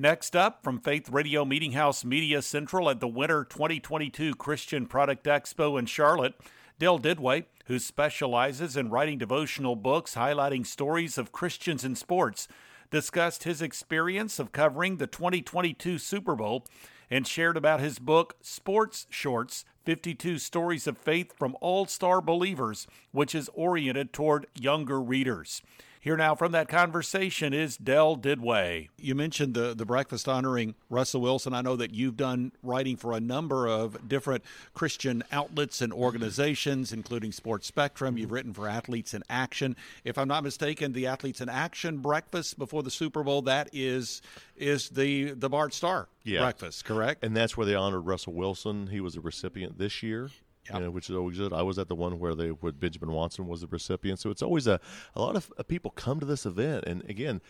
Next 0.00 0.34
up, 0.34 0.62
from 0.64 0.80
Faith 0.80 1.10
Radio 1.10 1.44
Meeting 1.44 1.72
House 1.72 2.06
Media 2.06 2.40
Central 2.40 2.88
at 2.88 3.00
the 3.00 3.06
Winter 3.06 3.44
2022 3.44 4.34
Christian 4.34 4.86
Product 4.86 5.26
Expo 5.26 5.78
in 5.78 5.84
Charlotte, 5.84 6.32
Del 6.78 6.98
Duduit, 6.98 7.44
who 7.66 7.78
specializes 7.78 8.78
in 8.78 8.88
writing 8.88 9.18
devotional 9.18 9.76
books 9.76 10.14
highlighting 10.14 10.66
stories 10.66 11.18
of 11.18 11.32
Christians 11.32 11.84
in 11.84 11.94
sports, 11.96 12.48
discussed 12.90 13.44
his 13.44 13.60
experience 13.60 14.38
of 14.38 14.52
covering 14.52 14.96
the 14.96 15.06
2022 15.06 15.98
Super 15.98 16.34
Bowl 16.34 16.64
and 17.10 17.26
shared 17.26 17.58
about 17.58 17.80
his 17.80 17.98
book, 17.98 18.36
Sports 18.40 19.06
Shorts 19.10 19.66
52 19.84 20.38
Stories 20.38 20.86
of 20.86 20.96
Faith 20.96 21.34
from 21.38 21.54
All 21.60 21.84
Star 21.84 22.22
Believers, 22.22 22.86
which 23.12 23.34
is 23.34 23.50
oriented 23.52 24.14
toward 24.14 24.46
younger 24.58 24.98
readers. 24.98 25.60
Here 26.02 26.16
now 26.16 26.34
from 26.34 26.52
that 26.52 26.66
conversation 26.66 27.52
is 27.52 27.76
Del 27.76 28.16
Duduit. 28.16 28.88
You 28.96 29.14
mentioned 29.14 29.52
the, 29.52 29.74
the 29.74 29.84
breakfast 29.84 30.30
honoring 30.30 30.74
Russell 30.88 31.20
Wilson. 31.20 31.52
I 31.52 31.60
know 31.60 31.76
that 31.76 31.92
you've 31.92 32.16
done 32.16 32.52
writing 32.62 32.96
for 32.96 33.12
a 33.12 33.20
number 33.20 33.66
of 33.66 34.08
different 34.08 34.42
Christian 34.72 35.22
outlets 35.30 35.82
and 35.82 35.92
organizations, 35.92 36.94
including 36.94 37.32
Sports 37.32 37.66
Spectrum. 37.66 38.16
You've 38.16 38.32
written 38.32 38.54
for 38.54 38.66
Athletes 38.66 39.12
in 39.12 39.22
Action. 39.28 39.76
If 40.02 40.16
I'm 40.16 40.28
not 40.28 40.42
mistaken, 40.42 40.94
the 40.94 41.06
Athletes 41.06 41.42
in 41.42 41.50
Action 41.50 41.98
breakfast 41.98 42.58
before 42.58 42.82
the 42.82 42.90
Super 42.90 43.22
Bowl, 43.22 43.42
that 43.42 43.68
is 43.74 44.22
is 44.56 44.88
the 44.88 45.32
the 45.32 45.50
Bart 45.50 45.74
Starr 45.74 46.08
yeah. 46.24 46.40
breakfast, 46.40 46.86
correct? 46.86 47.22
And 47.22 47.36
that's 47.36 47.58
where 47.58 47.66
they 47.66 47.74
honored 47.74 48.06
Russell 48.06 48.32
Wilson. 48.32 48.86
He 48.86 49.02
was 49.02 49.16
a 49.16 49.20
recipient 49.20 49.76
this 49.76 50.02
year 50.02 50.30
yep. 50.66 50.78
you 50.78 50.84
know, 50.84 50.90
which 50.90 51.10
is 51.10 51.16
always 51.16 51.38
good. 51.38 51.52
I 51.52 51.62
was 51.62 51.78
at 51.78 51.88
the 51.88 51.94
one 51.94 52.18
where 52.18 52.34
they 52.34 52.48
where 52.48 52.72
Benjamin 52.72 53.12
Watson 53.12 53.46
was 53.46 53.60
the 53.60 53.66
recipient, 53.66 54.18
so 54.18 54.30
it's 54.30 54.42
always 54.42 54.66
a 54.66 54.80
a 55.14 55.20
lot 55.20 55.36
of 55.36 55.52
uh, 55.58 55.62
people 55.62 55.90
come 55.90 56.20
to 56.20 56.26
this 56.26 56.46
event, 56.46 56.84
and 56.86 57.08
again. 57.08 57.40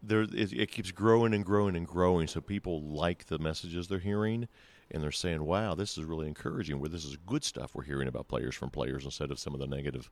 There, 0.00 0.22
it, 0.22 0.52
it 0.52 0.70
keeps 0.70 0.92
growing 0.92 1.34
and 1.34 1.44
growing 1.44 1.74
and 1.74 1.84
growing. 1.84 2.28
So 2.28 2.40
people 2.40 2.80
like 2.80 3.26
the 3.26 3.40
messages 3.40 3.88
they're 3.88 3.98
hearing, 3.98 4.46
and 4.92 5.02
they're 5.02 5.10
saying, 5.10 5.42
"Wow, 5.44 5.74
this 5.74 5.98
is 5.98 6.04
really 6.04 6.28
encouraging. 6.28 6.78
Where 6.78 6.88
this 6.88 7.04
is 7.04 7.16
good 7.16 7.42
stuff 7.42 7.74
we're 7.74 7.82
hearing 7.82 8.06
about 8.06 8.28
players 8.28 8.54
from 8.54 8.70
players 8.70 9.04
instead 9.04 9.32
of 9.32 9.40
some 9.40 9.54
of 9.54 9.60
the 9.60 9.66
negative 9.66 10.08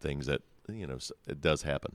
things 0.00 0.26
that 0.26 0.42
you 0.68 0.88
know 0.88 0.98
it 1.28 1.40
does 1.40 1.62
happen." 1.62 1.94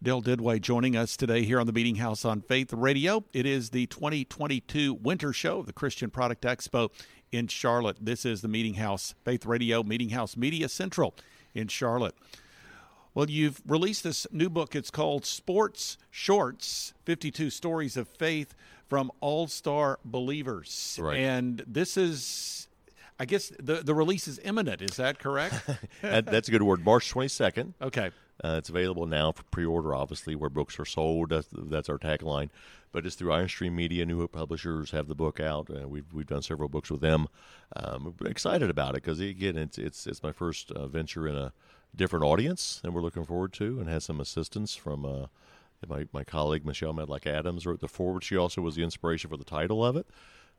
Del 0.00 0.22
Duduit 0.22 0.60
joining 0.60 0.96
us 0.96 1.16
today 1.16 1.42
here 1.42 1.58
on 1.58 1.66
the 1.66 1.72
Meeting 1.72 1.96
House 1.96 2.24
on 2.24 2.40
Faith 2.40 2.72
Radio. 2.72 3.24
It 3.32 3.46
is 3.46 3.70
the 3.70 3.86
2022 3.86 4.94
Winter 4.94 5.32
Show 5.32 5.58
of 5.58 5.66
the 5.66 5.72
Christian 5.72 6.08
Product 6.08 6.44
Expo 6.44 6.90
in 7.32 7.48
Charlotte. 7.48 7.96
This 8.00 8.24
is 8.24 8.40
the 8.40 8.46
Meeting 8.46 8.74
House 8.74 9.16
Faith 9.24 9.44
Radio, 9.44 9.82
Meeting 9.82 10.10
House 10.10 10.36
Media 10.36 10.68
Central 10.68 11.16
in 11.52 11.66
Charlotte. 11.66 12.14
Well, 13.12 13.28
you've 13.28 13.60
released 13.66 14.04
this 14.04 14.24
new 14.30 14.48
book. 14.48 14.76
It's 14.76 14.92
called 14.92 15.26
Sports 15.26 15.98
Shorts 16.12 16.94
52 17.04 17.50
Stories 17.50 17.96
of 17.96 18.06
Faith 18.06 18.54
from 18.86 19.10
All 19.20 19.48
Star 19.48 19.98
Believers. 20.04 20.96
Right. 21.02 21.18
And 21.18 21.64
this 21.66 21.96
is, 21.96 22.68
I 23.18 23.24
guess, 23.24 23.50
the, 23.58 23.82
the 23.82 23.96
release 23.96 24.28
is 24.28 24.38
imminent. 24.44 24.80
Is 24.80 24.96
that 24.98 25.18
correct? 25.18 25.56
That's 26.02 26.46
a 26.46 26.52
good 26.52 26.62
word. 26.62 26.84
March 26.84 27.12
22nd. 27.12 27.74
Okay. 27.82 28.12
Uh, 28.42 28.56
it's 28.58 28.68
available 28.68 29.06
now 29.06 29.32
for 29.32 29.42
pre-order, 29.44 29.94
obviously, 29.94 30.34
where 30.34 30.50
books 30.50 30.78
are 30.78 30.84
sold. 30.84 31.30
That's, 31.30 31.48
that's 31.52 31.88
our 31.88 31.98
tagline. 31.98 32.50
But 32.92 33.04
it's 33.04 33.16
through 33.16 33.32
Iron 33.32 33.48
Stream 33.48 33.76
Media. 33.76 34.06
New 34.06 34.20
Hope 34.20 34.32
Publishers 34.32 34.92
have 34.92 35.08
the 35.08 35.14
book 35.14 35.40
out. 35.40 35.68
Uh, 35.70 35.86
we've 35.86 36.10
we've 36.12 36.26
done 36.26 36.40
several 36.40 36.70
books 36.70 36.90
with 36.90 37.02
them. 37.02 37.28
Um, 37.76 38.14
excited 38.24 38.70
about 38.70 38.90
it 38.90 39.02
because 39.02 39.20
again, 39.20 39.58
it's 39.58 39.76
it's 39.76 40.06
it's 40.06 40.22
my 40.22 40.32
first 40.32 40.70
uh, 40.70 40.86
venture 40.86 41.28
in 41.28 41.36
a 41.36 41.52
different 41.94 42.24
audience, 42.24 42.80
and 42.82 42.94
we're 42.94 43.02
looking 43.02 43.24
foreword 43.26 43.52
to, 43.54 43.78
and 43.78 43.88
has 43.88 44.04
some 44.04 44.20
assistance 44.20 44.74
from. 44.74 45.04
Uh, 45.04 45.26
my, 45.86 46.08
my 46.12 46.24
colleague 46.24 46.66
Michelle 46.66 46.92
Medlock 46.92 47.24
Adams 47.24 47.64
wrote 47.64 47.78
the 47.78 47.86
forward. 47.86 48.24
She 48.24 48.36
also 48.36 48.60
was 48.60 48.74
the 48.74 48.82
inspiration 48.82 49.30
for 49.30 49.36
the 49.36 49.44
title 49.44 49.84
of 49.86 49.94
it 49.94 50.08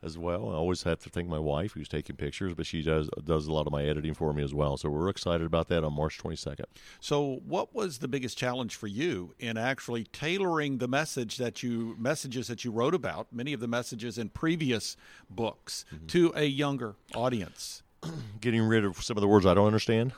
as 0.02 0.18
well. 0.18 0.50
I 0.50 0.54
always 0.54 0.84
have 0.84 1.00
to 1.00 1.10
thank 1.10 1.28
my 1.28 1.40
wife 1.40 1.74
who's 1.74 1.90
taking 1.90 2.16
pictures, 2.16 2.54
but 2.54 2.66
she 2.66 2.82
does 2.82 3.10
does 3.24 3.48
a 3.48 3.52
lot 3.52 3.68
of 3.68 3.72
my 3.72 3.84
editing 3.84 4.14
for 4.14 4.34
me 4.34 4.44
as 4.44 4.54
well. 4.54 4.78
So 4.78 4.90
we're 4.90 5.10
excited 5.10 5.46
about 5.46 5.68
that 5.70 5.84
on 5.84 5.94
March 5.94 6.18
22nd. 6.18 6.66
So, 7.00 7.42
what 7.46 7.76
was 7.76 7.98
the 7.98 8.08
biggest 8.08 8.38
challenge 8.38 8.76
for 8.76 8.88
you 8.88 9.34
in 9.40 9.58
actually 9.58 10.06
tailoring 10.06 10.78
the 10.78 10.88
message 10.88 11.38
that 11.38 11.64
you 11.64 11.96
messages 12.00 12.48
that 12.48 12.64
you 12.64 12.72
wrote 12.72 12.96
about, 12.96 13.28
many 13.32 13.54
of 13.54 13.60
the 13.60 13.68
messages 13.68 14.18
in 14.18 14.30
previous 14.30 14.96
books, 15.30 15.86
mm-hmm. 15.94 16.08
to 16.08 16.32
a 16.36 16.46
younger 16.46 16.96
audience? 17.14 17.84
Getting 18.42 18.64
rid 18.64 18.86
of 18.86 19.04
some 19.04 19.18
of 19.18 19.22
the 19.22 19.28
words 19.28 19.46
I 19.46 19.54
don't 19.54 19.68
understand. 19.68 20.14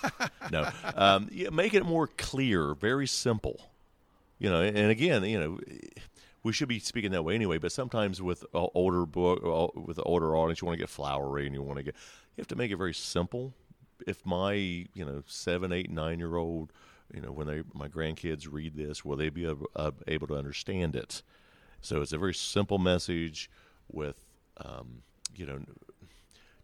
no, 0.50 0.70
um, 0.94 1.28
yeah, 1.30 1.50
making 1.50 1.80
it 1.80 1.86
more 1.86 2.06
clear, 2.06 2.74
very 2.74 3.06
simple. 3.06 3.60
You 4.38 4.50
know, 4.50 4.60
and 4.60 4.90
again, 4.90 5.24
you 5.24 5.40
know 5.40 5.58
we 6.46 6.52
should 6.52 6.68
be 6.68 6.78
speaking 6.78 7.10
that 7.10 7.24
way 7.24 7.34
anyway. 7.34 7.58
But 7.58 7.72
sometimes 7.72 8.22
with 8.22 8.44
older 8.54 9.04
book, 9.04 9.40
uh, 9.44 9.80
with 9.80 9.96
the 9.96 10.04
older 10.04 10.36
audience, 10.36 10.62
you 10.62 10.66
want 10.66 10.78
to 10.78 10.82
get 10.82 10.88
flowery 10.88 11.44
and 11.44 11.54
you 11.54 11.60
want 11.60 11.78
to 11.78 11.82
get. 11.82 11.96
You 12.36 12.42
have 12.42 12.46
to 12.48 12.56
make 12.56 12.70
it 12.70 12.76
very 12.76 12.94
simple. 12.94 13.52
If 14.06 14.24
my 14.24 14.52
you 14.52 15.04
know 15.04 15.24
seven, 15.26 15.72
eight, 15.72 15.90
nine 15.90 16.20
year 16.20 16.36
old, 16.36 16.72
you 17.12 17.20
know, 17.20 17.32
when 17.32 17.48
they 17.48 17.62
my 17.74 17.88
grandkids 17.88 18.46
read 18.50 18.76
this, 18.76 19.04
will 19.04 19.16
they 19.16 19.28
be 19.28 19.44
able, 19.44 19.66
uh, 19.74 19.90
able 20.06 20.28
to 20.28 20.36
understand 20.36 20.94
it? 20.94 21.22
So 21.80 22.00
it's 22.00 22.12
a 22.12 22.18
very 22.18 22.34
simple 22.34 22.78
message 22.78 23.50
with, 23.90 24.16
um, 24.58 25.02
you 25.34 25.46
know, 25.46 25.58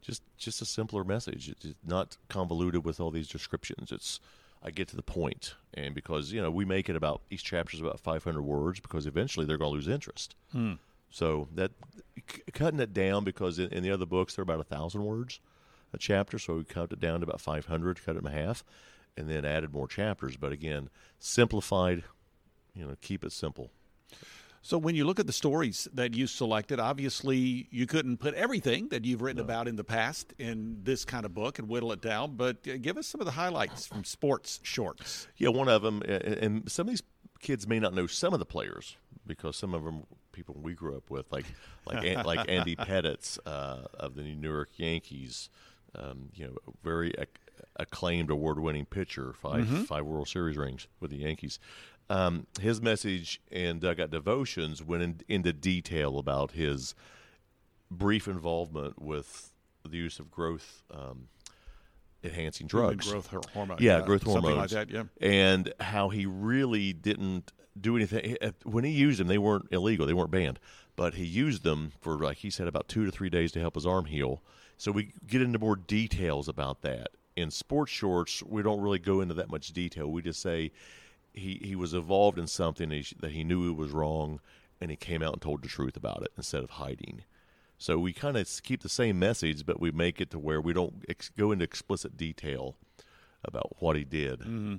just 0.01 0.23
just 0.39 0.63
a 0.63 0.65
simpler 0.65 1.03
message. 1.03 1.49
It's 1.49 1.75
not 1.85 2.17
convoluted 2.29 2.85
with 2.85 3.01
all 3.01 3.11
these 3.11 3.29
descriptions. 3.29 3.91
It's 3.91 4.21
I 4.65 4.71
get 4.71 4.89
to 4.89 4.97
the 4.97 5.03
point, 5.03 5.55
and 5.75 5.95
because 5.95 6.33
you 6.33 6.41
know 6.41 6.51
we 6.51 6.65
make 6.65 6.89
it 6.89 6.97
about 6.97 7.23
each 7.31 7.45
chapter 7.45 7.75
is 7.75 7.81
about 7.81 8.01
500 8.01 8.43
words 8.43 8.81
because 8.81 9.07
eventually 9.07 9.45
they're 9.47 9.59
going 9.59 9.71
to 9.71 9.75
lose 9.75 9.89
interest. 9.89 10.37
Hmm. 10.53 10.75
So 11.11 11.49
that 11.55 11.73
c- 12.17 12.43
cutting 12.53 12.81
it 12.81 12.95
down 12.95 13.25
because 13.25 13.59
in, 13.59 13.69
in, 13.69 13.83
the 13.83 13.91
other 13.91 14.07
books 14.07 14.35
they're 14.35 14.45
about 14.45 14.61
a 14.61 14.65
thousand 14.65 15.05
words 15.05 15.41
a 15.93 15.99
chapter, 15.99 16.39
so 16.39 16.55
we 16.55 16.65
cut 16.65 16.93
it 16.93 17.01
down 17.01 17.21
to 17.21 17.27
about 17.27 17.41
500, 17.41 18.05
cut 18.05 18.17
it 18.17 18.25
in 18.25 18.33
half, 18.33 18.65
and 19.17 19.29
then 19.29 19.45
added 19.45 19.73
more 19.73 19.87
chapters. 19.87 20.37
But 20.37 20.53
again, 20.53 20.89
simplified. 21.19 22.05
You 22.75 22.87
know, 22.87 22.97
keep 23.01 23.25
it 23.25 23.33
simple. 23.33 23.71
So 24.65 24.79
when 24.79 24.95
you 24.95 25.05
look 25.05 25.19
at 25.19 25.27
the 25.27 25.33
stories 25.33 25.89
that 25.95 26.15
you 26.15 26.29
selected, 26.29 26.79
obviously 26.79 27.67
you 27.71 27.87
couldn't 27.87 28.19
put 28.19 28.35
everything 28.35 28.89
that 28.89 29.05
you've 29.05 29.21
written 29.21 29.39
no. 29.39 29.45
about 29.45 29.67
in 29.67 29.75
the 29.75 29.85
past 29.85 30.33
in 30.39 30.79
this 30.85 31.05
kind 31.05 31.27
of 31.27 31.35
book 31.35 31.59
and 31.59 31.69
whittle 31.69 31.91
it 31.91 32.01
down. 32.01 32.37
But 32.37 32.59
uh, 32.69 32.77
give 32.81 32.97
us 32.97 33.09
some 33.09 33.21
of 33.21 33.25
the 33.25 33.33
highlights 33.33 33.89
from 33.89 34.05
sports 34.05 34.61
shorts. 34.63 35.27
Yeah, 35.37 35.49
one 35.49 35.69
of 35.69 35.83
them, 35.83 36.01
and 36.03 36.71
some 36.71 36.87
of 36.87 36.93
these 36.93 37.03
kids 37.41 37.67
may 37.67 37.81
not 37.81 37.93
know 37.93 38.07
some 38.07 38.33
of 38.33 38.39
the 38.39 38.47
players 38.47 38.97
because 39.27 39.57
some 39.57 39.75
of 39.75 39.83
them 39.83 40.05
people 40.31 40.57
we 40.63 40.75
grew 40.75 40.97
up 40.97 41.11
with, 41.11 41.31
like 41.33 41.47
like 41.85 42.25
like 42.25 42.49
Andy 42.49 42.77
Pettitte 42.77 43.39
uh, 43.45 43.83
of 43.95 44.15
the 44.15 44.23
New 44.23 44.49
York 44.49 44.71
Yankees, 44.77 45.51
um, 45.97 46.31
you 46.35 46.47
know, 46.47 46.57
very 46.83 47.13
ac- 47.19 47.29
acclaimed 47.77 48.31
award-winning 48.31 48.87
pitcher, 48.87 49.35
5 49.35 49.65
mm-hmm. 49.65 49.83
five 49.83 50.05
World 50.05 50.29
Series 50.29 50.57
rings 50.57 50.87
with 51.01 51.11
the 51.11 51.19
Yankees. 51.19 51.59
Um, 52.13 52.47
his 52.61 52.83
message 52.83 53.41
in 53.51 53.79
Dugout 53.79 54.11
Devotions 54.11 54.83
went 54.83 55.03
in, 55.03 55.21
into 55.29 55.53
detail 55.55 56.19
about 56.19 56.51
his 56.51 56.95
brief 57.91 58.29
involvement 58.29 59.01
with 59.01 59.51
the 59.89 59.97
use 59.97 60.19
of 60.19 60.31
growth 60.31 60.83
um, 60.91 61.29
enhancing 62.23 62.67
drugs, 62.67 63.11
growth 63.11 63.29
hormone, 63.55 63.79
yeah, 63.81 63.97
uh, 63.97 64.05
growth 64.05 64.25
hormones, 64.25 64.45
something 64.45 64.61
like 64.61 64.89
that, 64.89 64.91
yeah, 64.91 65.05
and 65.27 65.73
how 65.81 66.11
he 66.11 66.27
really 66.27 66.93
didn't 66.93 67.51
do 67.81 67.97
anything 67.97 68.37
when 68.65 68.85
he 68.85 68.91
used 68.91 69.19
them. 69.19 69.29
They 69.29 69.39
weren't 69.39 69.69
illegal; 69.71 70.05
they 70.05 70.13
weren't 70.13 70.31
banned, 70.31 70.59
but 70.97 71.15
he 71.15 71.25
used 71.25 71.63
them 71.63 71.93
for, 72.03 72.19
like 72.19 72.37
he 72.37 72.51
said, 72.51 72.69
about 72.69 72.89
two 72.89 73.07
to 73.07 73.11
three 73.11 73.31
days 73.31 73.53
to 73.53 73.61
help 73.61 73.75
his 73.75 73.87
arm 73.87 74.05
heal. 74.05 74.43
So 74.77 74.93
we 74.93 75.15
get 75.27 75.41
into 75.41 75.59
more 75.59 75.77
details 75.77 76.47
about 76.47 76.83
that. 76.83 77.09
In 77.37 77.51
sports 77.51 77.91
shorts, 77.91 78.43
we 78.43 78.63
don't 78.63 78.83
really 78.83 78.99
go 78.99 79.23
into 79.23 79.33
that 79.35 79.49
much 79.49 79.69
detail. 79.69 80.09
We 80.09 80.21
just 80.21 80.43
say 80.43 80.73
he 81.33 81.61
he 81.63 81.77
was 81.77 81.95
involved 81.95 82.39
in 82.39 82.47
something 82.47 82.91
that 82.91 83.07
he, 83.07 83.17
that 83.21 83.33
he 83.33 83.45
knew 83.45 83.71
it 83.71 83.77
was 83.77 83.91
wrong, 83.91 84.41
and 84.81 84.91
he 84.91 84.97
came 84.97 85.23
out 85.23 85.33
and 85.35 85.43
told 85.43 85.63
the 85.63 85.69
truth 85.69 85.97
about 85.97 86.23
it 86.23 86.33
instead 86.37 86.63
of 86.63 86.71
hiding. 86.71 87.23
So 87.79 87.99
we 87.99 88.13
kind 88.13 88.37
of 88.37 88.49
keep 88.63 88.83
the 88.83 88.89
same 88.89 89.19
message, 89.19 89.67
but 89.67 89.81
we 89.81 89.91
make 89.91 90.21
it 90.21 90.31
to 90.31 90.39
where 90.39 90.61
we 90.61 90.73
don't 90.73 91.05
ex- 91.09 91.31
go 91.37 91.51
into 91.51 91.65
explicit 91.65 92.17
detail 92.17 92.77
about 93.45 93.77
what 93.81 93.97
he 93.97 94.05
did 94.05 94.39
mm-hmm. 94.39 94.77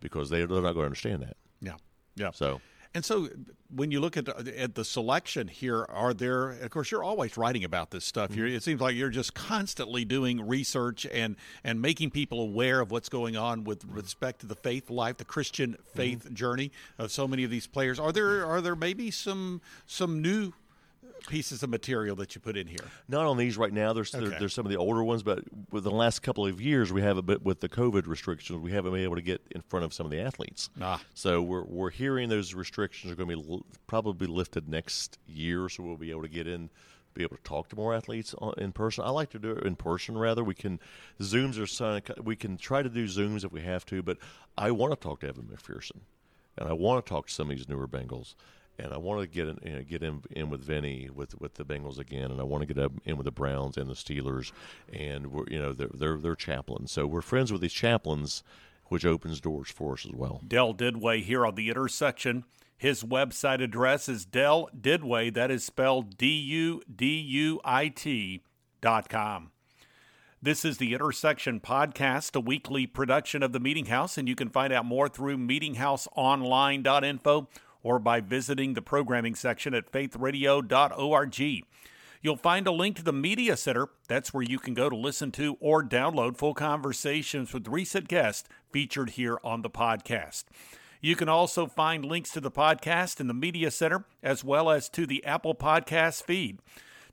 because 0.00 0.28
they, 0.28 0.44
they're 0.44 0.60
not 0.60 0.74
going 0.74 0.74
to 0.74 0.84
understand 0.84 1.22
that. 1.22 1.38
Yeah. 1.62 1.76
Yeah. 2.14 2.30
So 2.32 2.60
and 2.94 3.04
so, 3.04 3.28
when 3.74 3.90
you 3.90 4.00
look 4.00 4.18
at 4.18 4.26
the, 4.26 4.60
at 4.60 4.74
the 4.74 4.84
selection 4.84 5.48
here, 5.48 5.86
are 5.88 6.12
there? 6.12 6.50
Of 6.50 6.70
course, 6.70 6.90
you're 6.90 7.02
always 7.02 7.38
writing 7.38 7.64
about 7.64 7.90
this 7.90 8.04
stuff. 8.04 8.30
Mm-hmm. 8.30 8.46
it 8.46 8.62
seems 8.62 8.82
like 8.82 8.94
you're 8.94 9.08
just 9.08 9.32
constantly 9.32 10.04
doing 10.04 10.46
research 10.46 11.06
and 11.06 11.36
and 11.64 11.80
making 11.80 12.10
people 12.10 12.40
aware 12.40 12.80
of 12.80 12.90
what's 12.90 13.08
going 13.08 13.34
on 13.34 13.64
with 13.64 13.84
respect 13.86 14.40
to 14.40 14.46
the 14.46 14.56
faith 14.56 14.90
life, 14.90 15.16
the 15.16 15.24
Christian 15.24 15.76
faith 15.94 16.24
mm-hmm. 16.24 16.34
journey 16.34 16.72
of 16.98 17.10
so 17.10 17.26
many 17.26 17.44
of 17.44 17.50
these 17.50 17.66
players. 17.66 17.98
Are 17.98 18.12
there 18.12 18.44
are 18.44 18.60
there 18.60 18.76
maybe 18.76 19.10
some 19.10 19.62
some 19.86 20.20
new 20.20 20.52
pieces 21.28 21.62
of 21.62 21.70
material 21.70 22.16
that 22.16 22.34
you 22.34 22.40
put 22.40 22.56
in 22.56 22.66
here? 22.66 22.84
Not 23.08 23.26
on 23.26 23.36
these 23.36 23.56
right 23.56 23.72
now. 23.72 23.92
There's 23.92 24.14
okay. 24.14 24.28
there, 24.28 24.38
there's 24.38 24.54
some 24.54 24.66
of 24.66 24.72
the 24.72 24.78
older 24.78 25.02
ones, 25.02 25.22
but 25.22 25.44
with 25.70 25.84
the 25.84 25.90
last 25.90 26.22
couple 26.22 26.46
of 26.46 26.60
years, 26.60 26.92
we 26.92 27.02
have 27.02 27.16
a 27.16 27.22
bit 27.22 27.42
with 27.42 27.60
the 27.60 27.68
COVID 27.68 28.06
restrictions. 28.06 28.58
We 28.58 28.72
haven't 28.72 28.92
been 28.92 29.02
able 29.02 29.16
to 29.16 29.22
get 29.22 29.42
in 29.50 29.62
front 29.62 29.84
of 29.84 29.92
some 29.92 30.06
of 30.06 30.12
the 30.12 30.20
athletes. 30.20 30.70
Ah. 30.80 31.00
So 31.14 31.42
we're 31.42 31.64
we're 31.64 31.90
hearing 31.90 32.28
those 32.28 32.54
restrictions 32.54 33.12
are 33.12 33.16
going 33.16 33.30
to 33.30 33.36
be 33.36 33.52
l- 33.52 33.66
probably 33.86 34.26
lifted 34.26 34.68
next 34.68 35.18
year, 35.26 35.68
so 35.68 35.82
we'll 35.82 35.96
be 35.96 36.10
able 36.10 36.22
to 36.22 36.28
get 36.28 36.46
in. 36.46 36.70
Be 37.14 37.24
able 37.24 37.36
to 37.36 37.42
talk 37.42 37.68
to 37.68 37.76
more 37.76 37.94
athletes 37.94 38.34
in 38.56 38.72
person. 38.72 39.04
I 39.04 39.10
like 39.10 39.28
to 39.30 39.38
do 39.38 39.50
it 39.50 39.66
in 39.66 39.76
person 39.76 40.16
rather. 40.16 40.42
We 40.42 40.54
can 40.54 40.80
zooms 41.20 41.58
or 41.58 41.84
are 41.84 42.00
we 42.22 42.36
can 42.36 42.56
try 42.56 42.82
to 42.82 42.88
do 42.88 43.04
zooms 43.04 43.44
if 43.44 43.52
we 43.52 43.60
have 43.60 43.84
to, 43.86 44.02
but 44.02 44.16
I 44.56 44.70
want 44.70 44.94
to 44.94 44.96
talk 44.96 45.20
to 45.20 45.28
Evan 45.28 45.44
McPherson, 45.54 46.00
and 46.56 46.70
I 46.70 46.72
want 46.72 47.04
to 47.04 47.10
talk 47.10 47.26
to 47.26 47.32
some 47.32 47.50
of 47.50 47.56
these 47.56 47.68
newer 47.68 47.86
Bengals 47.86 48.34
and 48.82 48.92
I 48.92 48.98
want 48.98 49.20
to 49.20 49.26
get 49.26 49.48
in, 49.48 49.58
you 49.64 49.76
know, 49.76 49.82
get 49.82 50.02
in, 50.02 50.22
in 50.30 50.50
with 50.50 50.62
Vinny 50.62 51.08
with 51.14 51.40
with 51.40 51.54
the 51.54 51.64
Bengals 51.64 51.98
again, 51.98 52.30
and 52.30 52.40
I 52.40 52.44
want 52.44 52.66
to 52.66 52.74
get 52.74 52.90
in 53.04 53.16
with 53.16 53.24
the 53.24 53.30
Browns 53.30 53.76
and 53.76 53.88
the 53.88 53.94
Steelers, 53.94 54.52
and 54.92 55.28
we're 55.28 55.44
you 55.48 55.58
know 55.58 55.72
they're 55.72 55.90
they're, 55.94 56.18
they're 56.18 56.34
chaplains, 56.34 56.90
so 56.90 57.06
we're 57.06 57.22
friends 57.22 57.52
with 57.52 57.60
these 57.60 57.72
chaplains, 57.72 58.42
which 58.86 59.06
opens 59.06 59.40
doors 59.40 59.70
for 59.70 59.92
us 59.92 60.04
as 60.04 60.12
well. 60.12 60.40
Del 60.46 60.74
Duduit 60.74 61.22
here 61.22 61.46
on 61.46 61.54
the 61.54 61.70
intersection. 61.70 62.44
His 62.76 63.04
website 63.04 63.62
address 63.62 64.08
is 64.08 64.24
Del 64.24 64.68
Duduit. 64.78 65.34
That 65.34 65.52
is 65.52 65.64
spelled 65.64 66.18
D 66.18 66.26
U 66.26 66.82
D 66.94 67.20
U 67.20 67.60
I 67.64 67.88
T 67.88 68.42
dot 68.80 69.08
com. 69.08 69.52
This 70.44 70.64
is 70.64 70.78
the 70.78 70.92
Intersection 70.92 71.60
Podcast, 71.60 72.34
a 72.34 72.40
weekly 72.40 72.84
production 72.88 73.44
of 73.44 73.52
the 73.52 73.60
Meeting 73.60 73.86
House, 73.86 74.18
and 74.18 74.26
you 74.26 74.34
can 74.34 74.48
find 74.48 74.72
out 74.72 74.84
more 74.84 75.08
through 75.08 75.38
meetinghouseonline.info 75.38 77.46
or 77.82 77.98
by 77.98 78.20
visiting 78.20 78.74
the 78.74 78.82
programming 78.82 79.34
section 79.34 79.74
at 79.74 79.90
faithradio.org. 79.90 81.64
You'll 82.24 82.36
find 82.36 82.66
a 82.68 82.72
link 82.72 82.96
to 82.96 83.02
the 83.02 83.12
Media 83.12 83.56
Center. 83.56 83.88
That's 84.06 84.32
where 84.32 84.44
you 84.44 84.60
can 84.60 84.74
go 84.74 84.88
to 84.88 84.96
listen 84.96 85.32
to 85.32 85.56
or 85.58 85.82
download 85.82 86.36
full 86.36 86.54
conversations 86.54 87.52
with 87.52 87.66
recent 87.66 88.06
guests 88.06 88.48
featured 88.70 89.10
here 89.10 89.38
on 89.42 89.62
the 89.62 89.70
podcast. 89.70 90.44
You 91.00 91.16
can 91.16 91.28
also 91.28 91.66
find 91.66 92.04
links 92.04 92.30
to 92.30 92.40
the 92.40 92.52
podcast 92.52 93.18
in 93.18 93.26
the 93.26 93.34
Media 93.34 93.72
Center 93.72 94.04
as 94.22 94.44
well 94.44 94.70
as 94.70 94.88
to 94.90 95.04
the 95.04 95.24
Apple 95.24 95.56
Podcast 95.56 96.22
feed. 96.22 96.60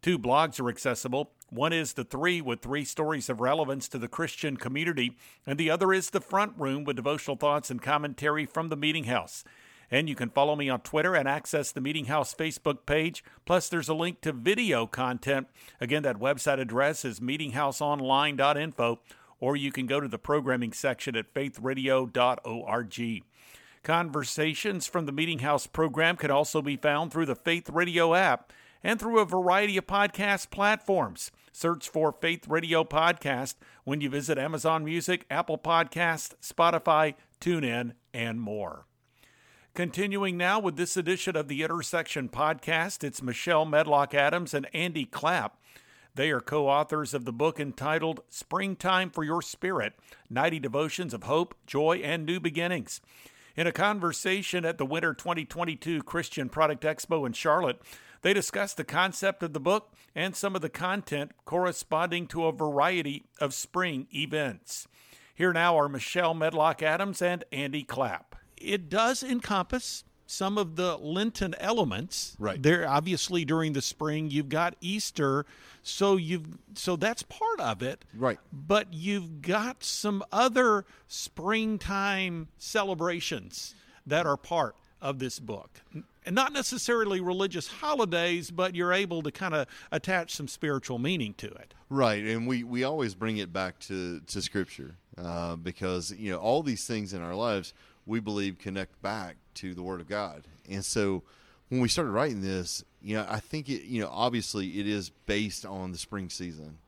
Two 0.03 0.19
blogs 0.19 0.59
are 0.59 0.69
accessible. 0.69 1.31
One 1.49 1.73
is 1.73 1.93
The 1.93 2.03
Three 2.03 2.39
with 2.39 2.61
three 2.61 2.85
stories 2.85 3.29
of 3.29 3.41
relevance 3.41 3.87
to 3.87 3.97
the 3.97 4.07
Christian 4.07 4.57
community, 4.57 5.17
and 5.47 5.57
the 5.57 5.71
other 5.71 5.91
is 5.91 6.11
The 6.11 6.21
Front 6.21 6.53
Room 6.55 6.83
with 6.83 6.97
devotional 6.97 7.35
thoughts 7.35 7.71
and 7.71 7.81
commentary 7.81 8.45
from 8.45 8.69
the 8.69 8.77
Meeting 8.77 9.05
House. 9.05 9.43
And 9.91 10.07
you 10.07 10.15
can 10.15 10.29
follow 10.29 10.55
me 10.55 10.69
on 10.69 10.81
Twitter 10.81 11.15
and 11.15 11.27
access 11.27 11.71
the 11.71 11.81
Meeting 11.81 12.05
House 12.05 12.33
Facebook 12.33 12.85
page. 12.85 13.23
Plus, 13.45 13.69
there's 13.69 13.89
a 13.89 13.93
link 13.93 14.21
to 14.21 14.31
video 14.31 14.85
content. 14.85 15.47
Again, 15.81 16.03
that 16.03 16.19
website 16.19 16.59
address 16.59 17.03
is 17.03 17.19
meetinghouseonline.info, 17.19 18.99
or 19.39 19.55
you 19.55 19.71
can 19.71 19.87
go 19.87 19.99
to 19.99 20.07
the 20.07 20.19
programming 20.19 20.73
section 20.73 21.15
at 21.15 21.33
faithradio.org. 21.33 23.23
Conversations 23.81 24.87
from 24.87 25.05
the 25.05 25.11
Meeting 25.11 25.39
House 25.39 25.65
program 25.65 26.17
can 26.17 26.29
also 26.29 26.61
be 26.61 26.75
found 26.75 27.11
through 27.11 27.25
the 27.25 27.35
Faith 27.35 27.69
Radio 27.69 28.13
app 28.13 28.51
and 28.83 28.99
through 28.99 29.19
a 29.19 29.25
variety 29.25 29.77
of 29.77 29.87
podcast 29.87 30.49
platforms. 30.49 31.31
Search 31.51 31.89
for 31.89 32.11
Faith 32.11 32.47
Radio 32.47 32.83
Podcast 32.83 33.55
when 33.83 34.01
you 34.01 34.09
visit 34.09 34.37
Amazon 34.37 34.83
Music, 34.83 35.25
Apple 35.29 35.57
Podcast, 35.57 36.35
Spotify, 36.41 37.15
TuneIn, 37.41 37.93
and 38.13 38.39
more. 38.39 38.85
Continuing 39.79 40.35
now 40.35 40.59
with 40.59 40.75
this 40.75 40.97
edition 40.97 41.37
of 41.37 41.47
the 41.47 41.63
Intersection 41.63 42.27
podcast, 42.27 43.01
it's 43.01 43.21
Michelle 43.21 43.63
Medlock 43.63 44.13
Adams 44.13 44.53
and 44.53 44.67
Andy 44.73 45.05
Clapp. 45.05 45.55
They 46.15 46.31
are 46.31 46.41
co 46.41 46.67
authors 46.67 47.13
of 47.13 47.23
the 47.23 47.31
book 47.31 47.61
entitled 47.61 48.19
Springtime 48.27 49.09
for 49.09 49.23
Your 49.23 49.41
Spirit 49.41 49.93
90 50.29 50.59
Devotions 50.59 51.13
of 51.13 51.23
Hope, 51.23 51.55
Joy, 51.65 52.01
and 52.03 52.25
New 52.25 52.41
Beginnings. 52.41 52.99
In 53.55 53.67
a 53.67 53.71
conversation 53.71 54.65
at 54.65 54.77
the 54.77 54.85
Winter 54.85 55.13
2022 55.13 56.03
Christian 56.03 56.49
Product 56.49 56.83
Expo 56.83 57.25
in 57.25 57.31
Charlotte, 57.31 57.81
they 58.21 58.33
discussed 58.33 58.75
the 58.75 58.83
concept 58.83 59.43
of 59.43 59.53
the 59.53 59.61
book 59.61 59.93
and 60.13 60.35
some 60.35 60.57
of 60.57 60.61
the 60.61 60.67
content 60.67 61.31
corresponding 61.45 62.27
to 62.27 62.47
a 62.47 62.51
variety 62.51 63.27
of 63.39 63.53
spring 63.53 64.07
events. 64.13 64.89
Here 65.33 65.53
now 65.53 65.79
are 65.79 65.87
Michelle 65.87 66.33
Medlock 66.33 66.83
Adams 66.83 67.21
and 67.21 67.45
Andy 67.53 67.85
Clapp 67.85 68.28
it 68.61 68.89
does 68.89 69.23
encompass 69.23 70.03
some 70.29 70.59
of 70.59 70.75
the 70.75 70.95
Lenten 70.97 71.55
elements. 71.59 72.35
Right. 72.37 72.61
There 72.61 72.87
obviously 72.87 73.45
during 73.45 73.73
the 73.73 73.81
spring 73.81 74.29
you've 74.29 74.49
got 74.49 74.75
Easter, 74.79 75.45
so 75.81 76.17
you've 76.17 76.45
so 76.75 76.95
that's 76.95 77.23
part 77.23 77.59
of 77.59 77.81
it. 77.81 78.05
Right. 78.15 78.37
But 78.53 78.93
you've 78.93 79.41
got 79.41 79.83
some 79.83 80.23
other 80.31 80.85
springtime 81.07 82.49
celebrations 82.59 83.73
that 84.05 84.27
are 84.27 84.37
part 84.37 84.75
of 85.01 85.17
this 85.17 85.39
book. 85.39 85.81
And 86.25 86.35
not 86.35 86.53
necessarily 86.53 87.21
religious 87.21 87.67
holidays, 87.67 88.51
but 88.51 88.75
you're 88.75 88.93
able 88.93 89.23
to 89.23 89.31
kind 89.31 89.55
of 89.55 89.65
attach 89.91 90.35
some 90.35 90.47
spiritual 90.47 90.99
meaning 90.99 91.33
to 91.35 91.47
it. 91.47 91.73
Right, 91.89 92.23
and 92.23 92.45
we, 92.45 92.63
we 92.63 92.83
always 92.83 93.15
bring 93.15 93.37
it 93.37 93.51
back 93.51 93.79
to, 93.79 94.19
to 94.19 94.41
Scripture 94.41 94.95
uh, 95.17 95.55
because, 95.55 96.11
you 96.11 96.31
know, 96.31 96.37
all 96.37 96.61
these 96.61 96.85
things 96.85 97.13
in 97.13 97.21
our 97.23 97.33
lives– 97.33 97.73
we 98.09 98.19
believe 98.19 98.57
connect 98.57 98.99
back 99.01 99.35
to 99.53 99.73
the 99.73 99.83
Word 99.83 100.01
of 100.01 100.09
God. 100.09 100.43
And 100.67 100.83
so 100.83 101.21
when 101.69 101.79
we 101.79 101.87
started 101.87 102.09
writing 102.09 102.41
this, 102.41 102.83
you 103.01 103.15
know, 103.15 103.25
I 103.29 103.39
think 103.39 103.69
it, 103.69 103.83
you 103.83 104.01
know, 104.01 104.09
obviously 104.11 104.79
it 104.79 104.87
is 104.87 105.11
based 105.27 105.65
on 105.65 105.91
the 105.91 105.97
spring 105.97 106.29
season, 106.29 106.79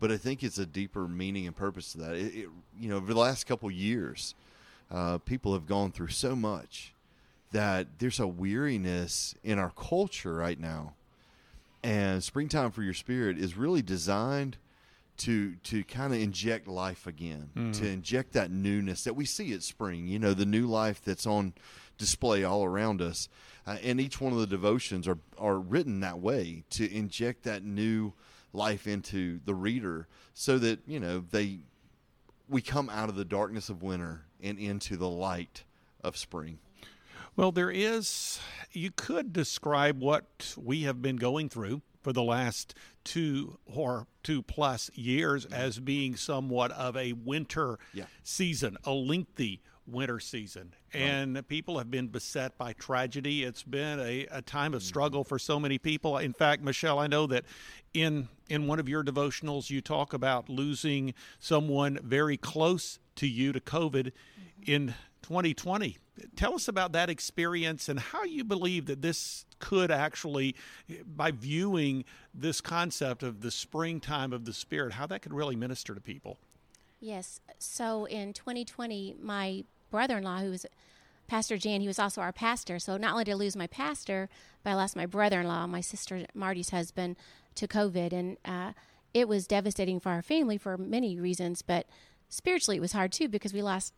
but 0.00 0.10
I 0.10 0.16
think 0.16 0.42
it's 0.42 0.58
a 0.58 0.64
deeper 0.64 1.06
meaning 1.06 1.46
and 1.46 1.54
purpose 1.54 1.92
to 1.92 1.98
that. 1.98 2.14
It, 2.14 2.34
it 2.34 2.48
you 2.80 2.88
know, 2.88 2.96
over 2.96 3.12
the 3.12 3.20
last 3.20 3.44
couple 3.44 3.70
years, 3.70 4.34
uh, 4.90 5.18
people 5.18 5.52
have 5.52 5.66
gone 5.66 5.92
through 5.92 6.08
so 6.08 6.34
much 6.34 6.94
that 7.52 7.86
there's 7.98 8.18
a 8.18 8.26
weariness 8.26 9.34
in 9.44 9.58
our 9.58 9.70
culture 9.70 10.34
right 10.34 10.58
now. 10.58 10.94
And 11.82 12.24
springtime 12.24 12.70
for 12.70 12.82
your 12.82 12.94
spirit 12.94 13.36
is 13.36 13.56
really 13.56 13.82
designed 13.82 14.56
to 15.18 15.54
to 15.56 15.84
kind 15.84 16.12
of 16.12 16.20
inject 16.20 16.66
life 16.68 17.06
again, 17.06 17.50
Mm-hmm. 17.54 17.72
to 17.72 17.88
inject 17.88 18.32
that 18.32 18.50
newness 18.50 19.04
that 19.04 19.14
we 19.14 19.24
see 19.24 19.52
at 19.52 19.62
spring. 19.62 20.06
You 20.06 20.18
know, 20.18 20.34
the 20.34 20.46
new 20.46 20.66
life 20.66 21.02
that's 21.04 21.26
on 21.26 21.54
display 21.98 22.42
all 22.42 22.64
around 22.64 23.00
us, 23.00 23.28
uh, 23.66 23.76
and 23.82 24.00
each 24.00 24.20
one 24.20 24.32
of 24.32 24.38
the 24.40 24.46
devotions 24.46 25.06
are 25.06 25.18
are 25.38 25.58
written 25.58 26.00
that 26.00 26.18
way 26.20 26.64
to 26.70 26.92
inject 26.92 27.44
that 27.44 27.62
new 27.62 28.12
life 28.52 28.86
into 28.86 29.40
the 29.44 29.54
reader, 29.54 30.06
so 30.32 30.58
that 30.58 30.80
you 30.86 30.98
know 31.00 31.24
they 31.30 31.60
we 32.48 32.60
come 32.60 32.90
out 32.90 33.08
of 33.08 33.16
the 33.16 33.24
darkness 33.24 33.68
of 33.68 33.82
winter 33.82 34.22
and 34.42 34.58
into 34.58 34.96
the 34.96 35.08
light 35.08 35.64
of 36.02 36.16
spring. 36.16 36.58
Well, 37.36 37.50
there 37.50 37.70
is, 37.70 38.38
you 38.72 38.92
could 38.92 39.32
describe 39.32 40.00
what 40.00 40.54
we 40.56 40.82
have 40.82 41.02
been 41.02 41.16
going 41.16 41.48
through 41.48 41.82
for 42.00 42.12
the 42.12 42.22
last 42.22 42.74
two 43.02 43.58
or 43.66 44.06
two 44.22 44.40
plus 44.42 44.88
years 44.94 45.44
mm-hmm. 45.44 45.54
as 45.54 45.80
being 45.80 46.14
somewhat 46.14 46.70
of 46.72 46.96
a 46.96 47.12
winter 47.12 47.78
Yeah. 47.92 48.04
season, 48.22 48.76
a 48.84 48.92
lengthy 48.92 49.62
winter 49.86 50.20
season. 50.20 50.74
And 50.92 51.46
people 51.48 51.78
have 51.78 51.90
been 51.90 52.06
beset 52.06 52.56
by 52.56 52.72
tragedy. 52.74 53.42
It's 53.42 53.64
been 53.64 53.98
a, 53.98 54.26
a 54.30 54.40
time 54.40 54.72
of 54.72 54.80
mm-hmm. 54.80 54.86
struggle 54.86 55.24
for 55.24 55.38
so 55.38 55.58
many 55.58 55.76
people. 55.78 56.18
In 56.18 56.32
fact, 56.32 56.62
Michelle, 56.62 57.00
I 57.00 57.08
know 57.08 57.26
that 57.26 57.44
in 57.92 58.28
in 58.48 58.66
one 58.66 58.78
of 58.78 58.88
your 58.88 59.02
devotionals 59.02 59.70
you 59.70 59.80
talk 59.80 60.12
about 60.12 60.48
losing 60.48 61.14
someone 61.38 61.98
very 62.02 62.36
close 62.36 62.98
to 63.16 63.26
you 63.26 63.52
to 63.52 63.60
COVID 63.60 64.12
mm-hmm. 64.12 64.62
in 64.66 64.94
2020. 65.24 65.96
Tell 66.36 66.54
us 66.54 66.68
about 66.68 66.92
that 66.92 67.08
experience 67.08 67.88
and 67.88 67.98
how 67.98 68.24
you 68.24 68.44
believe 68.44 68.84
that 68.86 69.00
this 69.00 69.46
could 69.58 69.90
actually, 69.90 70.54
by 71.16 71.30
viewing 71.30 72.04
this 72.34 72.60
concept 72.60 73.22
of 73.22 73.40
the 73.40 73.50
springtime 73.50 74.34
of 74.34 74.44
the 74.44 74.52
Spirit, 74.52 74.92
how 74.92 75.06
that 75.06 75.22
could 75.22 75.32
really 75.32 75.56
minister 75.56 75.94
to 75.94 76.00
people. 76.00 76.36
Yes. 77.00 77.40
So 77.58 78.04
in 78.04 78.34
2020, 78.34 79.16
my 79.18 79.64
brother-in-law, 79.90 80.40
who 80.40 80.50
was 80.50 80.66
Pastor 81.26 81.56
Jan, 81.56 81.80
he 81.80 81.86
was 81.86 81.98
also 81.98 82.20
our 82.20 82.32
pastor. 82.32 82.78
So 82.78 82.98
not 82.98 83.12
only 83.12 83.24
did 83.24 83.32
I 83.32 83.36
lose 83.36 83.56
my 83.56 83.66
pastor, 83.66 84.28
but 84.62 84.70
I 84.70 84.74
lost 84.74 84.94
my 84.94 85.06
brother-in-law, 85.06 85.66
my 85.68 85.80
sister 85.80 86.26
Marty's 86.34 86.68
husband, 86.68 87.16
to 87.54 87.66
COVID, 87.66 88.12
and 88.12 88.36
uh, 88.44 88.72
it 89.14 89.26
was 89.26 89.46
devastating 89.46 90.00
for 90.00 90.10
our 90.10 90.22
family 90.22 90.58
for 90.58 90.76
many 90.76 91.18
reasons. 91.18 91.62
But 91.62 91.86
spiritually, 92.28 92.76
it 92.76 92.80
was 92.80 92.92
hard 92.92 93.10
too 93.10 93.28
because 93.28 93.54
we 93.54 93.62
lost 93.62 93.94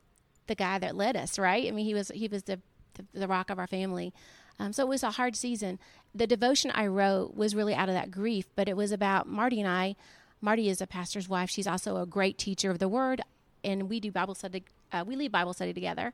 the 0.46 0.54
guy 0.54 0.78
that 0.78 0.96
led 0.96 1.16
us. 1.16 1.38
Right? 1.38 1.66
I 1.66 1.70
mean, 1.70 1.86
he 1.86 1.94
was 1.94 2.10
he 2.14 2.28
was 2.28 2.44
the 2.44 2.60
the, 2.94 3.04
the 3.12 3.28
rock 3.28 3.50
of 3.50 3.58
our 3.58 3.66
family. 3.66 4.12
Um, 4.58 4.72
so 4.72 4.82
it 4.82 4.88
was 4.88 5.02
a 5.02 5.12
hard 5.12 5.36
season. 5.36 5.78
The 6.14 6.26
devotion 6.26 6.70
I 6.74 6.86
wrote 6.86 7.36
was 7.36 7.54
really 7.54 7.74
out 7.74 7.88
of 7.88 7.94
that 7.94 8.10
grief, 8.10 8.46
but 8.54 8.68
it 8.68 8.76
was 8.76 8.90
about 8.90 9.28
Marty 9.28 9.60
and 9.60 9.68
I. 9.68 9.96
Marty 10.40 10.68
is 10.68 10.80
a 10.80 10.86
pastor's 10.86 11.28
wife. 11.28 11.50
She's 11.50 11.66
also 11.66 11.96
a 11.96 12.06
great 12.06 12.38
teacher 12.38 12.70
of 12.70 12.78
the 12.78 12.88
word, 12.88 13.20
and 13.62 13.88
we 13.88 14.00
do 14.00 14.10
Bible 14.10 14.34
study. 14.34 14.64
Uh, 14.92 15.04
we 15.06 15.16
lead 15.16 15.32
Bible 15.32 15.52
study 15.52 15.72
together, 15.72 16.12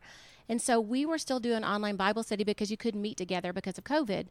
and 0.49 0.61
so 0.61 0.81
we 0.81 1.07
were 1.07 1.19
still 1.19 1.41
doing 1.41 1.65
online 1.65 1.97
Bible 1.97 2.23
study 2.23 2.45
because 2.45 2.71
you 2.71 2.77
couldn't 2.77 3.03
meet 3.03 3.17
together 3.17 3.53
because 3.53 3.79
of 3.79 3.85
COVID. 3.85 4.27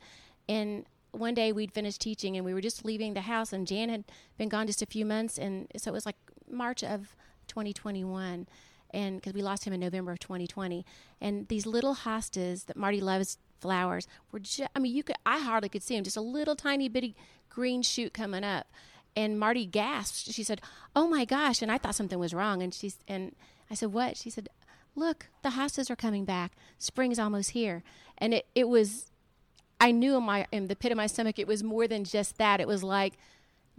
And 0.49 0.85
one 1.11 1.33
day 1.33 1.51
we'd 1.51 1.73
finished 1.73 2.01
teaching, 2.01 2.35
and 2.35 2.45
we 2.45 2.53
were 2.53 2.61
just 2.61 2.83
leaving 2.83 3.13
the 3.13 3.21
house, 3.21 3.53
and 3.53 3.67
Jan 3.67 3.89
had 3.89 4.05
been 4.37 4.49
gone 4.49 4.67
just 4.67 4.81
a 4.81 4.85
few 4.85 5.05
months, 5.05 5.37
and 5.37 5.67
so 5.77 5.91
it 5.91 5.93
was 5.93 6.05
like 6.05 6.17
March 6.49 6.83
of 6.83 7.15
2021 7.47 8.47
and 8.93 9.17
because 9.17 9.33
we 9.33 9.41
lost 9.41 9.65
him 9.65 9.73
in 9.73 9.79
November 9.79 10.11
of 10.11 10.19
2020. 10.19 10.85
And 11.19 11.47
these 11.47 11.65
little 11.65 11.95
hostas 11.95 12.65
that 12.65 12.77
Marty 12.77 13.01
loves 13.01 13.37
flowers 13.59 14.07
were 14.31 14.39
just, 14.39 14.61
I 14.75 14.79
mean, 14.79 14.93
you 14.93 15.03
could, 15.03 15.15
I 15.25 15.39
hardly 15.39 15.69
could 15.69 15.83
see 15.83 15.95
him, 15.95 16.03
just 16.03 16.17
a 16.17 16.21
little 16.21 16.55
tiny 16.55 16.89
bitty 16.89 17.15
green 17.49 17.81
shoot 17.81 18.13
coming 18.13 18.43
up. 18.43 18.67
And 19.15 19.39
Marty 19.39 19.65
gasped. 19.65 20.31
She 20.31 20.43
said, 20.43 20.61
"Oh 20.95 21.05
my 21.05 21.25
gosh!" 21.25 21.61
And 21.61 21.69
I 21.69 21.77
thought 21.77 21.95
something 21.95 22.17
was 22.17 22.33
wrong. 22.33 22.63
And 22.63 22.73
she's 22.73 22.97
and 23.09 23.35
I 23.69 23.73
said, 23.73 23.91
"What?" 23.91 24.15
She 24.15 24.29
said, 24.29 24.47
"Look, 24.95 25.27
the 25.43 25.49
hostas 25.49 25.89
are 25.89 25.97
coming 25.97 26.23
back. 26.23 26.53
Spring's 26.79 27.19
almost 27.19 27.51
here." 27.51 27.83
And 28.17 28.33
it, 28.33 28.45
it 28.55 28.69
was, 28.69 29.11
I 29.81 29.91
knew 29.91 30.15
in 30.15 30.23
my 30.23 30.47
in 30.53 30.67
the 30.67 30.77
pit 30.77 30.93
of 30.93 30.95
my 30.95 31.07
stomach, 31.07 31.39
it 31.39 31.47
was 31.47 31.61
more 31.61 31.89
than 31.89 32.05
just 32.05 32.37
that. 32.37 32.61
It 32.61 32.67
was 32.69 32.83
like, 32.83 33.17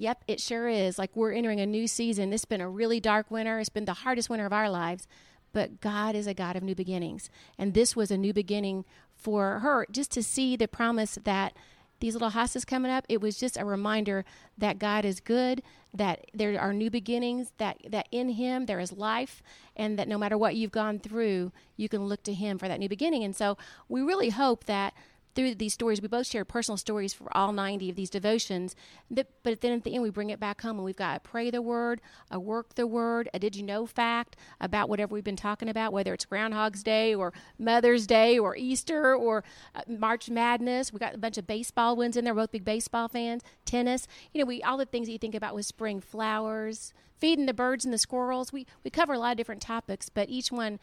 Yep, 0.03 0.25
it 0.27 0.41
sure 0.41 0.69
is. 0.69 0.99
Like 0.99 1.15
we're 1.15 1.31
entering 1.31 1.61
a 1.61 1.67
new 1.67 1.87
season. 1.87 2.33
It's 2.33 2.45
been 2.45 2.61
a 2.61 2.69
really 2.69 2.99
dark 2.99 3.31
winter. 3.31 3.61
It's 3.61 3.69
been 3.69 3.85
the 3.85 3.93
hardest 3.93 4.29
winter 4.29 4.45
of 4.45 4.53
our 4.53 4.69
lives. 4.69 5.07
But 5.53 5.81
God 5.81 6.17
is 6.17 6.27
a 6.27 6.35
God 6.35 6.57
of 6.57 6.65
new 6.65 6.75
beginnings. 6.75 7.31
And 7.57 7.73
this 7.73 7.95
was 7.95 8.11
a 8.11 8.17
new 8.17 8.33
beginning 8.33 8.85
for 9.15 9.61
her 9.61 9.87
just 9.93 10.11
to 10.13 10.23
see 10.25 10.57
the 10.57 10.67
promise 10.67 11.21
that 11.23 11.53
these 12.01 12.15
little 12.15 12.33
hostas 12.33 12.67
coming 12.67 12.91
up, 12.91 13.07
it 13.09 13.21
was 13.21 13.39
just 13.39 13.57
a 13.57 13.65
reminder 13.65 14.25
that 14.59 14.81
God 14.81 15.05
is 15.05 15.21
good, 15.21 15.63
that 15.95 16.27
there 16.35 16.61
are 16.61 16.73
new 16.73 16.91
beginnings, 16.91 17.53
that, 17.59 17.79
that 17.89 18.09
in 18.11 18.31
Him 18.31 18.67
there 18.67 18.81
is 18.81 18.91
life, 18.93 19.41
and 19.77 19.97
that 20.01 20.09
no 20.09 20.19
matter 20.19 20.37
what 20.37 20.57
you've 20.57 20.73
gone 20.73 20.99
through, 20.99 21.53
you 21.77 21.89
can 21.89 22.07
look 22.07 22.25
to 22.25 22.35
Him 22.35 22.59
for 22.59 22.67
that 22.67 22.81
new 22.81 22.89
beginning. 22.89 23.23
And 23.23 23.37
so 23.37 23.57
we 23.89 24.03
really 24.03 24.31
hope 24.31 24.65
that 24.65 24.95
through 25.35 25.55
these 25.55 25.73
stories, 25.73 26.03
we 26.03 26.09
both 26.09 26.27
share 26.27 26.45
personal 26.45 26.77
stories 26.77 27.15
for 27.15 27.35
all 27.37 27.53
90 27.53 27.91
of 27.91 27.97
these 27.97 28.11
devotions. 28.11 28.77
But 29.11 29.29
then 29.45 29.73
at 29.73 29.85
the 29.85 29.95
end, 29.95 30.03
we 30.03 30.11
bring 30.11 30.31
it 30.31 30.39
back 30.39 30.61
home 30.61 30.77
and 30.77 30.85
we've 30.85 30.97
got 30.97 31.17
a 31.17 31.21
pray 31.21 31.51
the 31.51 31.63
word, 31.63 32.01
a 32.31 32.39
work 32.39 32.75
the 32.75 32.87
word, 32.87 33.29
a 33.33 33.39
did 33.39 33.57
you 33.57 33.63
know 33.63 33.87
fact 33.87 34.37
about 34.61 34.89
whatever 34.89 35.15
we've 35.15 35.25
been 35.25 35.37
talking 35.37 35.69
about, 35.69 35.93
whether 35.93 36.13
it's 36.13 36.25
Groundhog's 36.25 36.83
Day 36.83 37.15
or 37.15 37.33
Mother's 37.59 38.07
Day 38.07 38.39
or 38.39 38.57
Easter 38.57 39.15
or 39.15 39.45
uh, 39.75 39.83
March 39.89 40.29
Madness. 40.29 40.93
We 40.93 40.99
got 40.99 41.15
a 41.15 41.19
bunch 41.19 41.39
of 41.39 41.47
baseball 41.47 41.97
wins 41.97 42.17
in 42.17 42.25
there, 42.25 42.35
both 42.35 42.53
big 42.53 42.65
baseball 42.65 43.09
fans, 43.09 43.43
tennis. 43.65 44.07
You 44.33 44.41
know, 44.41 44.47
we 44.47 44.63
all 44.63 44.77
the 44.77 44.85
things 44.85 45.07
that 45.07 45.13
you 45.13 45.19
think 45.19 45.35
about 45.35 45.55
with 45.55 45.67
spring 45.67 46.01
flowers, 46.01 46.93
feeding 47.19 47.47
the 47.47 47.55
birds 47.55 47.85
and 47.85 47.95
the 47.95 47.99
squirrels. 47.99 48.53
We, 48.53 48.67
we 48.85 48.91
cover 48.91 49.13
a 49.13 49.19
lot 49.19 49.31
of 49.31 49.37
different 49.37 49.63
topics, 49.63 50.09
but 50.09 50.29
each 50.29 50.53
one 50.53 50.79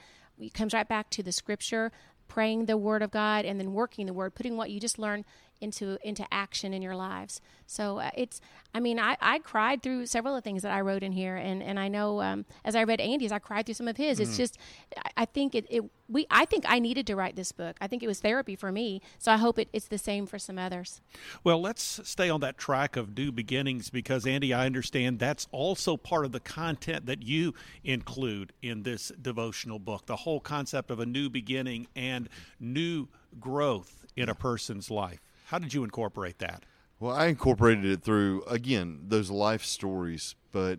comes 0.54 0.74
right 0.74 0.88
back 0.88 1.10
to 1.10 1.22
the 1.22 1.34
scripture 1.34 1.92
praying 2.30 2.66
the 2.66 2.78
word 2.78 3.02
of 3.02 3.12
God 3.12 3.44
and 3.44 3.60
then 3.60 3.74
working 3.74 4.06
the 4.06 4.14
word, 4.14 4.34
putting 4.36 4.56
what 4.56 4.72
you 4.72 4.80
just 4.80 4.98
learned 4.98 5.26
into 5.62 5.98
into 6.04 6.26
action 6.32 6.74
in 6.74 6.82
your 6.82 6.96
lives. 6.96 7.42
So 7.66 8.00
uh, 8.00 8.10
it's, 8.16 8.42
I 8.74 8.80
mean, 8.80 9.00
I, 9.00 9.16
I 9.22 9.38
cried 9.40 9.84
through 9.84 10.08
several 10.08 10.36
of 10.36 10.44
the 10.44 10.50
things 10.50 10.64
that 10.64 10.72
I 10.72 10.82
wrote 10.82 11.04
in 11.04 11.12
here, 11.12 11.36
and 11.36 11.62
and 11.62 11.80
I 11.80 11.88
know 11.88 12.22
um, 12.22 12.46
as 12.66 12.76
I 12.76 12.84
read 12.84 13.00
Andy's, 13.00 13.32
I 13.32 13.40
cried 13.40 13.66
through 13.66 13.76
some 13.76 13.88
of 13.88 13.98
his. 13.98 14.20
It's 14.20 14.38
just, 14.38 14.58
I, 14.98 15.12
I 15.18 15.26
think 15.26 15.54
it, 15.54 15.66
it 15.70 15.84
we 16.08 16.26
I 16.32 16.46
think 16.46 16.66
I 16.68 16.80
needed 16.80 17.06
to 17.08 17.16
write 17.16 17.36
this 17.36 17.52
book. 17.52 17.76
I 17.80 17.88
think 17.88 18.02
it 18.02 18.08
was 18.08 18.20
therapy 18.20 18.56
for 18.56 18.72
me. 18.72 19.02
So 19.18 19.32
I 19.32 19.38
hope 19.38 19.60
it, 19.60 19.70
it's 19.72 19.88
the 19.88 19.98
same 19.98 20.26
for 20.26 20.40
some 20.40 20.58
others. 20.58 21.02
Well, 21.44 21.62
let's 21.62 22.02
stay 22.04 22.30
on 22.30 22.40
that 22.42 22.58
track 22.58 22.96
of 22.96 23.16
new 23.16 23.32
beginnings 23.32 23.90
because, 23.90 24.26
Andy, 24.26 24.54
I 24.54 24.66
understand 24.66 25.20
that's 25.20 25.48
also 25.52 25.98
part 25.98 26.26
of 26.26 26.32
the 26.32 26.40
content 26.40 27.06
that 27.06 27.22
you 27.22 27.54
include 27.84 28.54
in 28.62 28.84
this 28.84 29.12
devotional 29.22 29.80
book 29.80 30.06
the 30.06 30.16
whole 30.16 30.40
concept 30.40 30.90
of 30.90 31.00
a 31.00 31.06
new 31.06 31.30
beginning 31.30 31.88
and 31.96 32.30
new 32.60 33.08
growth 33.40 34.06
in 34.16 34.30
a 34.30 34.36
person's 34.36 34.90
life. 34.90 35.22
How 35.50 35.58
did 35.58 35.74
you 35.74 35.84
incorporate 35.84 36.38
that? 36.40 36.64
Well, 37.00 37.16
I 37.16 37.26
incorporated 37.26 37.86
it 37.86 38.04
through 38.04 38.44
again 38.44 39.00
those 39.08 39.32
life 39.32 39.66
stories, 39.66 40.36
but 40.52 40.78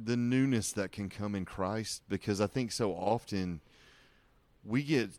the 0.00 0.16
newness 0.16 0.70
that 0.72 0.92
can 0.92 1.08
come 1.08 1.34
in 1.34 1.44
Christ 1.44 2.02
because 2.08 2.40
I 2.40 2.46
think 2.46 2.70
so 2.70 2.92
often 2.92 3.60
we 4.64 4.84
get 4.84 5.10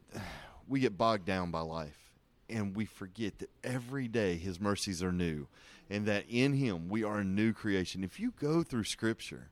we 0.69 0.79
get 0.79 0.97
bogged 0.97 1.25
down 1.25 1.51
by 1.51 1.59
life 1.59 2.13
and 2.49 2.77
we 2.77 2.85
forget 2.85 3.39
that 3.39 3.49
every 3.61 4.07
day 4.07 4.37
his 4.37 4.57
mercies 4.61 5.03
are 5.03 5.11
new 5.11 5.47
and 5.89 6.05
that 6.05 6.23
in 6.29 6.53
him 6.53 6.87
we 6.87 7.03
are 7.03 7.17
a 7.17 7.25
new 7.25 7.51
creation. 7.51 8.05
If 8.05 8.21
you 8.21 8.31
go 8.39 8.63
through 8.63 8.85
scripture, 8.85 9.49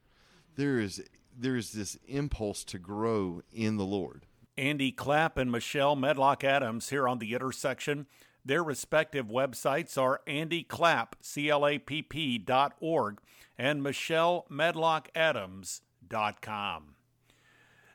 there 0.55 0.79
is 0.79 1.03
there 1.37 1.57
is 1.57 1.73
this 1.73 1.97
impulse 2.07 2.63
to 2.63 2.79
grow 2.79 3.41
in 3.51 3.75
the 3.75 3.85
Lord. 3.85 4.27
Andy 4.57 4.93
Clapp 4.93 5.37
and 5.37 5.51
Michelle 5.51 5.97
Medlock 5.97 6.45
Adams 6.45 6.87
here 6.87 7.05
on 7.05 7.19
the 7.19 7.33
intersection. 7.33 8.07
Their 8.43 8.63
respective 8.63 9.27
websites 9.27 9.97
are 9.97 10.21
Andy 10.25 10.63
Clapp, 10.63 11.15
C-L-A-P-P 11.21 12.39
dot 12.39 12.73
org, 12.79 13.19
and 13.57 13.83
Michelle 13.83 14.45
Medlock 14.49 15.09
Adams 15.13 15.81
dot 16.07 16.41
com. 16.41 16.95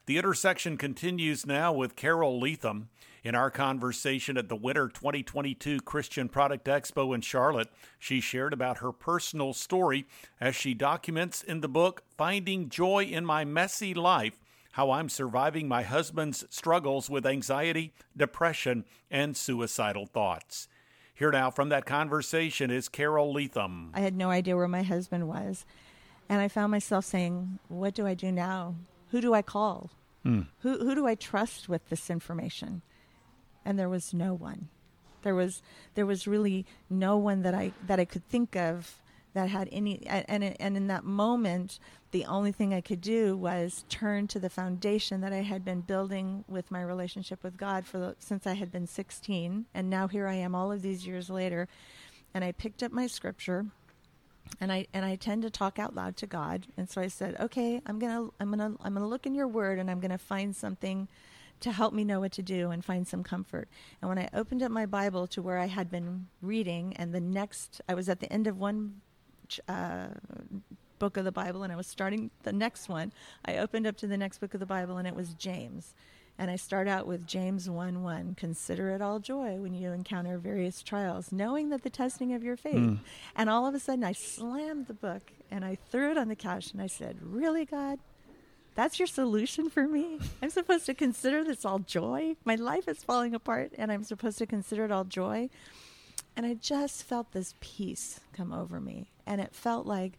The 0.06 0.18
intersection 0.18 0.76
continues 0.76 1.44
now 1.44 1.72
with 1.72 1.96
Carole 1.96 2.38
Leatham. 2.38 2.90
In 3.24 3.35
our 3.35 3.50
conversation 3.50 4.37
at 4.37 4.48
the 4.48 4.54
Winter 4.54 4.87
2022 4.88 5.80
Christian 5.80 6.28
Product 6.28 6.64
Expo 6.64 7.12
in 7.12 7.22
Charlotte, 7.22 7.70
she 7.98 8.20
shared 8.20 8.52
about 8.52 8.78
her 8.78 8.92
personal 8.92 9.52
story 9.52 10.06
as 10.40 10.54
she 10.54 10.74
documents 10.74 11.42
in 11.42 11.61
the 11.61 11.68
book 11.68 12.04
Finding 12.16 12.68
Joy 12.68 13.02
in 13.02 13.26
My 13.26 13.44
Messy 13.44 13.94
Life 13.94 14.38
how 14.77 14.91
I'm 14.91 15.09
surviving 15.09 15.67
my 15.69 15.83
husband's 15.83 16.45
struggles 16.51 17.09
with 17.09 17.25
anxiety, 17.25 17.95
depression, 18.15 18.85
and 19.11 19.35
suicidal 19.35 20.05
thoughts. 20.05 20.69
Here 21.15 21.31
now 21.31 21.51
from 21.51 21.71
that 21.71 21.87
conversation 21.87 22.71
is 22.71 22.91
Carole 22.91 23.33
Leatham. 23.33 23.91
I 23.95 24.01
had 24.01 24.15
no 24.15 24.29
idea 24.29 24.55
where 24.55 24.69
my 24.69 24.83
husband 24.83 25.29
was. 25.29 25.65
And 26.29 26.43
I 26.43 26.49
found 26.49 26.73
myself 26.73 27.07
saying, 27.07 27.59
What 27.69 27.95
do 27.95 28.07
I 28.07 28.12
do 28.12 28.31
now? 28.31 28.75
Who 29.12 29.23
do 29.23 29.33
I 29.33 29.41
call? 29.41 29.93
Hmm. 30.25 30.43
Who, 30.59 30.77
who 30.77 30.95
do 30.95 31.07
I 31.07 31.15
trust 31.15 31.71
with 31.71 31.89
this 31.89 32.11
information? 32.11 32.83
And 33.65 33.79
there 33.79 33.89
was 33.89 34.12
no 34.12 34.35
one. 34.35 34.69
There 35.23 35.35
was 35.35 35.62
there 35.95 36.05
was 36.05 36.27
really 36.27 36.67
no 36.91 37.17
one 37.17 37.41
that 37.45 37.55
I 37.55 37.73
that 37.87 37.99
I 37.99 38.05
could 38.05 38.29
think 38.29 38.55
of 38.55 39.01
that 39.37 39.51
had 39.51 39.68
any 39.70 40.01
and 40.07 40.42
and 40.42 40.77
in 40.79 40.87
that 40.87 41.05
moment 41.05 41.79
the 42.11 42.25
only 42.25 42.53
thing 42.53 42.72
I 42.72 42.81
could 42.81 43.03
do 43.03 43.37
was 43.37 43.85
turn 43.90 44.27
to 44.29 44.38
the 44.38 44.49
foundation 44.49 45.20
that 45.20 45.33
I 45.35 45.42
had 45.42 45.62
been 45.62 45.83
building 45.83 46.42
with 46.49 46.70
my 46.70 46.81
relationship 46.81 47.44
with 47.44 47.59
God 47.59 47.85
for 47.85 47.99
the, 47.99 48.16
since 48.18 48.46
I 48.46 48.55
had 48.55 48.72
been 48.72 48.87
16 48.87 49.66
and 49.75 49.90
now 49.90 50.09
here 50.09 50.27
I 50.27 50.37
am 50.37 50.55
all 50.55 50.72
of 50.72 50.81
these 50.81 51.07
years 51.07 51.29
later 51.29 51.68
and 52.33 52.44
I 52.44 52.53
picked 52.53 52.83
up 52.83 52.92
my 52.92 53.07
scripture 53.07 53.66
and 54.59 54.72
I 54.72 54.87
and 54.94 55.05
I 55.05 55.16
tend 55.16 55.42
to 55.42 55.51
talk 55.51 55.79
out 55.79 55.94
loud 55.94 56.16
to 56.16 56.27
God 56.27 56.66
and 56.79 56.88
so 56.88 57.03
I 57.03 57.09
said 57.09 57.37
okay 57.38 57.83
I'm 57.85 57.99
going 57.99 58.12
to 58.16 58.33
I'm 58.40 58.49
going 58.49 58.59
to 58.61 58.83
I'm 58.83 58.94
going 58.94 59.05
to 59.05 59.09
look 59.09 59.27
in 59.27 59.35
your 59.35 59.49
word 59.49 59.79
and 59.79 59.90
I'm 59.90 60.01
going 60.01 60.12
to 60.12 60.18
find 60.18 60.57
something 60.57 61.09
to 61.61 61.72
help 61.72 61.92
me 61.92 62.05
know 62.05 62.20
what 62.20 62.33
to 62.33 62.42
do 62.42 62.70
and 62.70 62.85
find 62.85 63.09
some 63.09 63.22
comfort. 63.22 63.66
And 64.03 64.11
when 64.11 64.18
I 64.18 64.29
opened 64.35 64.62
up 64.62 64.70
my 64.70 64.85
Bible 64.85 65.27
to 65.29 65.40
where 65.40 65.59
I 65.59 65.68
had 65.68 65.90
been 65.90 66.27
reading, 66.42 66.94
and 66.96 67.14
the 67.14 67.20
next, 67.20 67.81
I 67.88 67.94
was 67.94 68.11
at 68.11 68.20
the 68.20 68.31
end 68.31 68.46
of 68.46 68.59
one 68.59 69.01
uh, 69.68 70.09
book 70.98 71.16
of 71.16 71.24
the 71.24 71.32
Bible 71.32 71.62
and 71.62 71.72
I 71.72 71.76
was 71.76 71.87
starting 71.87 72.30
the 72.42 72.52
next 72.52 72.88
one, 72.88 73.12
I 73.44 73.59
opened 73.59 73.87
up 73.87 73.96
to 73.98 74.06
the 74.06 74.16
next 74.16 74.38
book 74.38 74.54
of 74.54 74.61
the 74.61 74.66
Bible 74.66 74.96
and 74.96 75.06
it 75.06 75.14
was 75.14 75.35
James. 75.35 75.94
And 76.38 76.50
I 76.50 76.56
start 76.56 76.87
out 76.87 77.06
with 77.06 77.26
James 77.26 77.70
1 77.70 78.02
1. 78.02 78.35
Consider 78.35 78.90
it 78.90 79.00
all 79.00 79.18
joy 79.18 79.54
when 79.54 79.72
you 79.72 79.92
encounter 79.92 80.37
various 80.37 80.82
trials, 80.82 81.32
knowing 81.32 81.70
that 81.70 81.82
the 81.82 81.88
testing 81.88 82.35
of 82.35 82.44
your 82.44 82.59
faith. 82.59 82.74
Mm. 82.74 82.98
And 83.35 83.48
all 83.48 83.66
of 83.66 83.74
a 83.74 83.78
sudden, 83.78 84.04
I 84.04 84.12
slammed 84.12 84.87
the 84.87 84.94
book 84.94 85.32
and 85.50 85.64
I 85.64 85.78
threw 85.90 86.11
it 86.11 86.18
on 86.18 86.28
the 86.28 86.37
couch 86.37 86.72
and 86.72 86.82
I 86.82 86.88
said, 86.88 87.16
Really, 87.22 87.64
God? 87.64 87.98
That's 88.74 88.98
your 88.98 89.06
solution 89.06 89.70
for 89.70 89.88
me? 89.88 90.20
I'm 90.42 90.50
supposed 90.50 90.85
to 90.87 90.94
consider 90.94 91.42
this 91.42 91.64
all 91.64 91.78
joy? 91.78 92.37
My 92.44 92.56
life 92.56 92.87
is 92.87 93.02
falling 93.02 93.35
apart 93.35 93.72
and 93.78 93.90
I'm 93.90 94.04
supposed 94.04 94.37
to 94.38 94.46
consider 94.46 94.85
it 94.85 94.92
all 94.92 95.04
joy? 95.04 95.48
And 96.37 96.44
I 96.44 96.55
just 96.55 97.03
felt 97.03 97.33
this 97.33 97.55
peace 97.61 98.20
come 98.33 98.53
over 98.53 98.79
me. 98.81 99.11
And 99.27 99.40
it 99.40 99.55
felt 99.55 99.87
like 99.87 100.18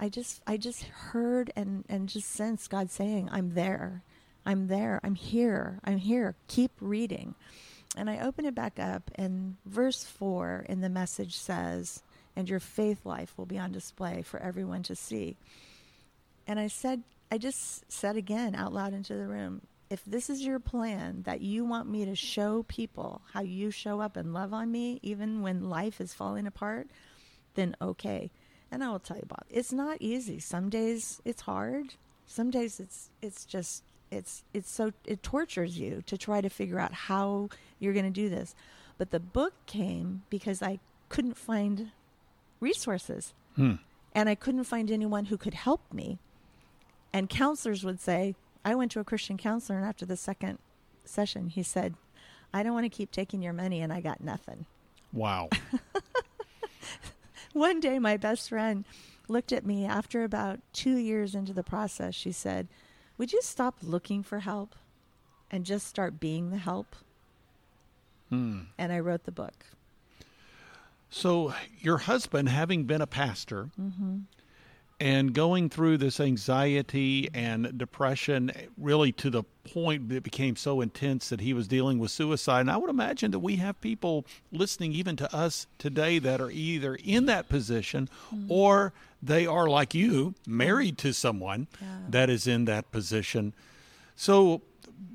I 0.00 0.08
just 0.08 0.42
I 0.46 0.56
just 0.56 0.82
heard 0.82 1.52
and, 1.54 1.84
and 1.88 2.08
just 2.08 2.28
sensed 2.28 2.70
God 2.70 2.90
saying, 2.90 3.28
I'm 3.30 3.54
there. 3.54 4.02
I'm 4.44 4.66
there. 4.66 5.00
I'm 5.04 5.14
here. 5.14 5.78
I'm 5.84 5.98
here. 5.98 6.34
Keep 6.48 6.72
reading. 6.80 7.36
And 7.96 8.10
I 8.10 8.18
open 8.18 8.44
it 8.44 8.54
back 8.54 8.78
up 8.78 9.10
and 9.14 9.56
verse 9.66 10.02
four 10.02 10.64
in 10.68 10.80
the 10.80 10.88
message 10.88 11.36
says, 11.36 12.02
and 12.34 12.48
your 12.48 12.60
faith 12.60 13.04
life 13.04 13.34
will 13.36 13.46
be 13.46 13.58
on 13.58 13.70
display 13.70 14.22
for 14.22 14.40
everyone 14.40 14.82
to 14.84 14.96
see. 14.96 15.36
And 16.46 16.58
I 16.58 16.66
said 16.66 17.02
I 17.30 17.38
just 17.38 17.90
said 17.90 18.16
again 18.16 18.54
out 18.54 18.72
loud 18.72 18.92
into 18.92 19.14
the 19.14 19.26
room, 19.26 19.62
if 19.92 20.02
this 20.06 20.30
is 20.30 20.40
your 20.40 20.58
plan 20.58 21.20
that 21.24 21.42
you 21.42 21.66
want 21.66 21.86
me 21.86 22.06
to 22.06 22.16
show 22.16 22.62
people 22.62 23.20
how 23.34 23.42
you 23.42 23.70
show 23.70 24.00
up 24.00 24.16
and 24.16 24.32
love 24.32 24.54
on 24.54 24.72
me 24.72 24.98
even 25.02 25.42
when 25.42 25.68
life 25.68 26.00
is 26.00 26.14
falling 26.14 26.46
apart, 26.46 26.88
then 27.56 27.76
okay. 27.82 28.30
And 28.70 28.82
I 28.82 28.88
will 28.88 28.98
tell 28.98 29.18
you 29.18 29.24
about 29.24 29.44
it. 29.50 29.58
It's 29.58 29.70
not 29.70 29.98
easy. 30.00 30.38
Some 30.38 30.70
days 30.70 31.20
it's 31.26 31.42
hard. 31.42 31.96
Some 32.24 32.50
days 32.50 32.80
it's 32.80 33.10
it's 33.20 33.44
just 33.44 33.84
it's 34.10 34.44
it's 34.54 34.70
so 34.70 34.92
it 35.04 35.22
tortures 35.22 35.78
you 35.78 36.02
to 36.06 36.16
try 36.16 36.40
to 36.40 36.48
figure 36.48 36.80
out 36.80 36.94
how 36.94 37.50
you're 37.78 37.92
going 37.92 38.06
to 38.06 38.10
do 38.10 38.30
this. 38.30 38.54
But 38.96 39.10
the 39.10 39.20
book 39.20 39.52
came 39.66 40.22
because 40.30 40.62
I 40.62 40.78
couldn't 41.10 41.36
find 41.36 41.90
resources. 42.60 43.34
Hmm. 43.56 43.74
And 44.14 44.30
I 44.30 44.36
couldn't 44.36 44.64
find 44.64 44.90
anyone 44.90 45.26
who 45.26 45.36
could 45.36 45.54
help 45.54 45.92
me. 45.92 46.18
And 47.12 47.28
counselors 47.28 47.84
would 47.84 48.00
say, 48.00 48.36
I 48.64 48.74
went 48.74 48.90
to 48.92 49.00
a 49.00 49.04
Christian 49.04 49.36
counselor, 49.36 49.78
and 49.78 49.86
after 49.86 50.06
the 50.06 50.16
second 50.16 50.58
session, 51.04 51.48
he 51.48 51.62
said, 51.62 51.94
I 52.54 52.62
don't 52.62 52.74
want 52.74 52.84
to 52.84 52.90
keep 52.90 53.10
taking 53.10 53.42
your 53.42 53.52
money, 53.52 53.80
and 53.80 53.92
I 53.92 54.00
got 54.00 54.22
nothing. 54.22 54.66
Wow. 55.12 55.48
One 57.52 57.80
day, 57.80 57.98
my 57.98 58.16
best 58.16 58.48
friend 58.48 58.84
looked 59.28 59.52
at 59.52 59.66
me 59.66 59.84
after 59.84 60.24
about 60.24 60.60
two 60.72 60.96
years 60.96 61.34
into 61.34 61.52
the 61.52 61.62
process. 61.62 62.14
She 62.14 62.32
said, 62.32 62.68
Would 63.18 63.32
you 63.32 63.42
stop 63.42 63.76
looking 63.82 64.22
for 64.22 64.40
help 64.40 64.76
and 65.50 65.66
just 65.66 65.86
start 65.86 66.20
being 66.20 66.50
the 66.50 66.58
help? 66.58 66.96
Hmm. 68.28 68.60
And 68.78 68.92
I 68.92 69.00
wrote 69.00 69.24
the 69.24 69.32
book. 69.32 69.66
So, 71.10 71.52
your 71.78 71.98
husband, 71.98 72.48
having 72.48 72.84
been 72.84 73.02
a 73.02 73.06
pastor, 73.06 73.68
mm-hmm 73.78 74.20
and 75.02 75.34
going 75.34 75.68
through 75.68 75.98
this 75.98 76.20
anxiety 76.20 77.28
and 77.34 77.76
depression 77.76 78.52
really 78.78 79.10
to 79.10 79.30
the 79.30 79.42
point 79.64 80.08
that 80.08 80.14
it 80.14 80.22
became 80.22 80.54
so 80.54 80.80
intense 80.80 81.28
that 81.28 81.40
he 81.40 81.52
was 81.52 81.66
dealing 81.66 81.98
with 81.98 82.12
suicide. 82.12 82.60
And 82.60 82.70
I 82.70 82.76
would 82.76 82.88
imagine 82.88 83.32
that 83.32 83.40
we 83.40 83.56
have 83.56 83.80
people 83.80 84.24
listening 84.52 84.92
even 84.92 85.16
to 85.16 85.34
us 85.34 85.66
today 85.76 86.20
that 86.20 86.40
are 86.40 86.52
either 86.52 86.94
in 86.94 87.26
that 87.26 87.48
position 87.48 88.08
mm-hmm. 88.32 88.46
or 88.48 88.92
they 89.20 89.44
are 89.44 89.68
like 89.68 89.92
you, 89.92 90.36
married 90.46 90.98
to 90.98 91.12
someone 91.12 91.66
yeah. 91.80 91.88
that 92.08 92.30
is 92.30 92.46
in 92.46 92.66
that 92.66 92.92
position. 92.92 93.54
So 94.14 94.62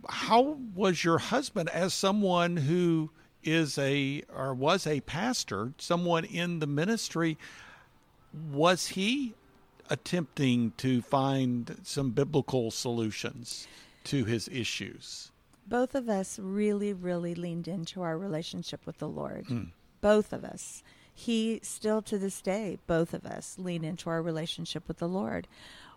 how 0.09 0.57
was 0.75 1.05
your 1.05 1.19
husband 1.19 1.69
as 1.69 1.93
someone 1.93 2.57
who 2.57 3.09
is 3.41 3.77
a 3.77 4.23
or 4.35 4.53
was 4.53 4.85
a 4.85 4.99
pastor, 4.99 5.71
someone 5.77 6.25
in 6.25 6.59
the 6.59 6.67
ministry, 6.67 7.37
was 8.51 8.87
he 8.87 9.33
attempting 9.89 10.73
to 10.77 11.01
find 11.01 11.77
some 11.83 12.11
biblical 12.11 12.71
solutions 12.71 13.67
to 14.05 14.25
his 14.25 14.47
issues. 14.47 15.31
Both 15.67 15.95
of 15.95 16.07
us 16.07 16.39
really, 16.39 16.93
really 16.93 17.35
leaned 17.35 17.67
into 17.67 18.01
our 18.01 18.17
relationship 18.17 18.85
with 18.85 18.99
the 18.99 19.07
Lord. 19.07 19.45
Mm. 19.45 19.71
Both 20.01 20.31
of 20.31 20.43
us. 20.45 20.83
He 21.13 21.59
still 21.63 22.01
to 22.03 22.17
this 22.17 22.41
day, 22.41 22.77
both 22.87 23.13
of 23.13 23.25
us 23.25 23.57
lean 23.57 23.83
into 23.83 24.09
our 24.09 24.21
relationship 24.21 24.87
with 24.87 24.97
the 24.97 25.07
Lord. 25.07 25.47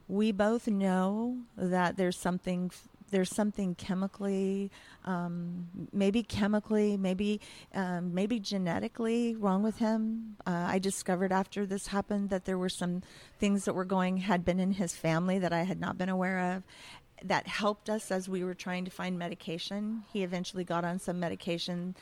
We 0.09 0.33
both 0.33 0.67
know 0.67 1.39
that 1.57 1.97
there's 1.97 2.17
something 2.19 2.71
there's 3.11 3.35
something 3.35 3.75
chemically, 3.75 4.71
um, 5.05 5.69
maybe 5.93 6.23
chemically, 6.23 6.97
maybe 6.97 7.41
um, 7.75 8.15
maybe 8.15 8.39
genetically 8.39 9.35
wrong 9.37 9.63
with 9.63 9.79
him. 9.79 10.37
Uh, 10.47 10.67
I 10.69 10.79
discovered 10.79 11.33
after 11.33 11.67
this 11.67 11.89
happened 11.89 12.31
that 12.31 12.45
there 12.45 12.59
were 12.59 12.69
some 12.69 13.03
things 13.39 13.65
that 13.65 13.75
were 13.75 13.85
going 13.85 14.19
had 14.19 14.45
been 14.45 14.61
in 14.61 14.73
his 14.73 14.95
family 14.95 15.39
that 15.39 15.53
I 15.53 15.63
had 15.63 15.81
not 15.81 15.99
been 15.99 16.09
aware 16.09 16.57
of. 16.57 16.63
That 17.23 17.47
helped 17.47 17.91
us 17.91 18.11
as 18.11 18.31
we 18.31 18.45
were 18.45 18.55
trying 18.55 18.87
to 18.87 18.91
find 18.91 19.19
medication. 19.19 20.05
He 20.11 20.23
eventually 20.23 20.65
got 20.65 20.85
on 20.85 20.99
some 20.99 21.21
medication, 21.21 21.95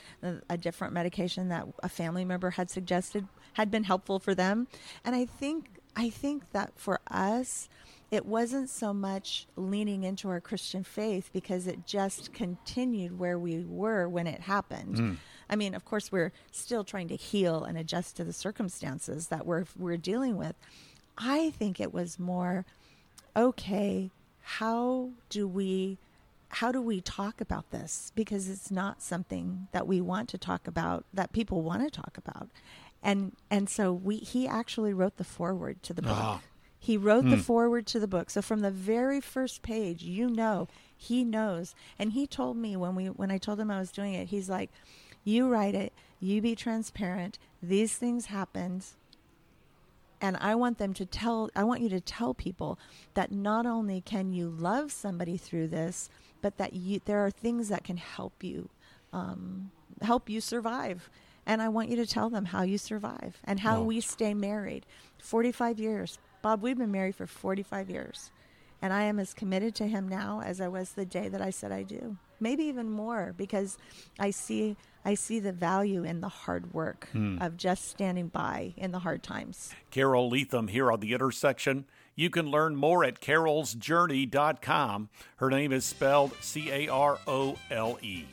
a 0.48 0.56
different 0.56 0.94
medication 0.94 1.48
that 1.48 1.66
a 1.82 1.88
family 1.88 2.24
member 2.24 2.50
had 2.50 2.70
suggested 2.70 3.26
had 3.54 3.68
been 3.68 3.82
helpful 3.82 4.20
for 4.20 4.34
them. 4.34 4.68
And 5.04 5.16
I 5.16 5.24
think 5.24 5.80
I 5.96 6.10
think 6.10 6.52
that 6.52 6.70
for 6.76 7.00
us, 7.10 7.68
it 8.10 8.24
wasn't 8.24 8.70
so 8.70 8.94
much 8.94 9.46
leaning 9.56 10.02
into 10.04 10.28
our 10.28 10.40
Christian 10.40 10.82
faith 10.82 11.30
because 11.32 11.66
it 11.66 11.86
just 11.86 12.32
continued 12.32 13.18
where 13.18 13.38
we 13.38 13.64
were 13.64 14.08
when 14.08 14.26
it 14.26 14.40
happened. 14.40 14.96
Mm. 14.96 15.16
I 15.50 15.56
mean, 15.56 15.74
of 15.74 15.84
course, 15.84 16.10
we're 16.10 16.32
still 16.50 16.84
trying 16.84 17.08
to 17.08 17.16
heal 17.16 17.64
and 17.64 17.76
adjust 17.76 18.16
to 18.16 18.24
the 18.24 18.32
circumstances 18.32 19.28
that 19.28 19.46
we're 19.46 19.66
we're 19.78 19.96
dealing 19.96 20.36
with. 20.36 20.54
I 21.16 21.50
think 21.50 21.80
it 21.80 21.92
was 21.92 22.18
more 22.18 22.64
okay. 23.36 24.10
How 24.42 25.10
do 25.28 25.46
we 25.46 25.98
how 26.48 26.72
do 26.72 26.80
we 26.80 27.00
talk 27.00 27.40
about 27.40 27.70
this? 27.70 28.12
Because 28.14 28.48
it's 28.48 28.70
not 28.70 29.02
something 29.02 29.68
that 29.72 29.86
we 29.86 30.00
want 30.00 30.30
to 30.30 30.38
talk 30.38 30.66
about, 30.66 31.04
that 31.12 31.32
people 31.32 31.62
want 31.62 31.82
to 31.82 31.90
talk 31.90 32.16
about. 32.16 32.48
And 33.02 33.32
and 33.50 33.68
so 33.68 33.92
we 33.92 34.16
he 34.16 34.48
actually 34.48 34.94
wrote 34.94 35.18
the 35.18 35.24
foreword 35.24 35.82
to 35.84 35.92
the 35.92 36.02
book. 36.02 36.12
Ah. 36.14 36.40
He 36.78 36.96
wrote 36.96 37.24
mm. 37.24 37.30
the 37.30 37.36
hmm. 37.36 37.42
foreword 37.42 37.86
to 37.88 38.00
the 38.00 38.06
book. 38.06 38.30
So 38.30 38.40
from 38.40 38.60
the 38.60 38.70
very 38.70 39.20
first 39.20 39.62
page, 39.62 40.02
you 40.02 40.28
know, 40.28 40.68
he 40.96 41.24
knows. 41.24 41.74
And 41.98 42.12
he 42.12 42.26
told 42.26 42.56
me 42.56 42.76
when 42.76 42.94
we 42.94 43.06
when 43.06 43.30
I 43.30 43.38
told 43.38 43.60
him 43.60 43.70
I 43.70 43.78
was 43.78 43.92
doing 43.92 44.14
it, 44.14 44.28
he's 44.28 44.48
like, 44.48 44.70
"You 45.24 45.48
write 45.48 45.74
it. 45.74 45.92
You 46.20 46.40
be 46.40 46.54
transparent. 46.54 47.38
These 47.62 47.94
things 47.94 48.26
happened." 48.26 48.86
And 50.20 50.36
I 50.38 50.56
want 50.56 50.78
them 50.78 50.94
to 50.94 51.06
tell 51.06 51.50
I 51.54 51.64
want 51.64 51.80
you 51.80 51.88
to 51.90 52.00
tell 52.00 52.34
people 52.34 52.78
that 53.14 53.30
not 53.30 53.66
only 53.66 54.00
can 54.00 54.32
you 54.32 54.48
love 54.48 54.90
somebody 54.90 55.36
through 55.36 55.68
this, 55.68 56.10
but 56.40 56.56
that 56.58 56.72
you 56.72 57.00
there 57.04 57.24
are 57.24 57.30
things 57.30 57.68
that 57.68 57.84
can 57.84 57.96
help 57.96 58.42
you 58.42 58.70
um, 59.12 59.70
help 60.02 60.28
you 60.28 60.40
survive. 60.40 61.10
And 61.46 61.62
I 61.62 61.68
want 61.68 61.88
you 61.88 61.96
to 61.96 62.06
tell 62.06 62.28
them 62.28 62.46
how 62.46 62.62
you 62.62 62.76
survive 62.76 63.40
and 63.44 63.60
how 63.60 63.78
oh. 63.78 63.84
we 63.84 64.00
stay 64.00 64.34
married. 64.34 64.84
45 65.18 65.80
years, 65.80 66.18
Bob, 66.42 66.62
we've 66.62 66.78
been 66.78 66.92
married 66.92 67.16
for 67.16 67.26
45 67.26 67.90
years, 67.90 68.30
and 68.80 68.92
I 68.92 69.02
am 69.04 69.18
as 69.18 69.34
committed 69.34 69.74
to 69.76 69.86
him 69.86 70.08
now 70.08 70.40
as 70.44 70.60
I 70.60 70.68
was 70.68 70.92
the 70.92 71.04
day 71.04 71.28
that 71.28 71.42
I 71.42 71.50
said 71.50 71.72
I 71.72 71.82
do. 71.82 72.16
Maybe 72.40 72.64
even 72.64 72.88
more 72.90 73.34
because 73.36 73.78
I 74.18 74.30
see 74.30 74.76
I 75.04 75.14
see 75.14 75.40
the 75.40 75.52
value 75.52 76.04
in 76.04 76.20
the 76.20 76.28
hard 76.28 76.74
work 76.74 77.08
hmm. 77.12 77.38
of 77.40 77.56
just 77.56 77.88
standing 77.88 78.28
by 78.28 78.74
in 78.76 78.90
the 78.92 78.98
hard 78.98 79.22
times. 79.22 79.72
Carole 79.90 80.28
Leatham 80.28 80.68
here 80.68 80.92
on 80.92 81.00
the 81.00 81.14
intersection. 81.14 81.86
You 82.14 82.30
can 82.30 82.50
learn 82.50 82.76
more 82.76 83.04
at 83.04 83.20
carolsjourney.com. 83.20 85.08
Her 85.36 85.50
name 85.50 85.72
is 85.72 85.84
spelled 85.84 86.32
C 86.40 86.70
A 86.70 86.88
R 86.88 87.18
O 87.26 87.56
L 87.70 87.98
E. 88.02 88.26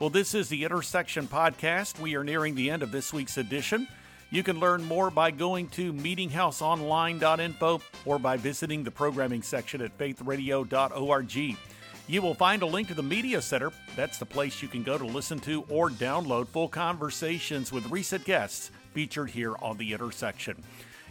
Well, 0.00 0.10
this 0.10 0.34
is 0.34 0.48
the 0.48 0.64
Intersection 0.64 1.28
Podcast. 1.28 2.00
We 2.00 2.16
are 2.16 2.24
nearing 2.24 2.56
the 2.56 2.68
end 2.68 2.82
of 2.82 2.90
this 2.90 3.12
week's 3.12 3.38
edition. 3.38 3.86
You 4.34 4.42
can 4.42 4.58
learn 4.58 4.82
more 4.82 5.12
by 5.12 5.30
going 5.30 5.68
to 5.68 5.92
meetinghouseonline.info 5.92 7.80
or 8.04 8.18
by 8.18 8.36
visiting 8.36 8.82
the 8.82 8.90
programming 8.90 9.42
section 9.42 9.80
at 9.80 9.96
faithradio.org. 9.96 11.56
You 12.08 12.20
will 12.20 12.34
find 12.34 12.62
a 12.62 12.66
link 12.66 12.88
to 12.88 12.94
the 12.94 13.02
Media 13.04 13.40
Center. 13.40 13.70
That's 13.94 14.18
the 14.18 14.26
place 14.26 14.60
you 14.60 14.66
can 14.66 14.82
go 14.82 14.98
to 14.98 15.06
listen 15.06 15.38
to 15.42 15.64
or 15.68 15.88
download 15.88 16.48
full 16.48 16.66
conversations 16.66 17.70
with 17.70 17.88
recent 17.92 18.24
guests 18.24 18.72
featured 18.92 19.30
here 19.30 19.54
on 19.62 19.78
The 19.78 19.92
Intersection. 19.92 20.60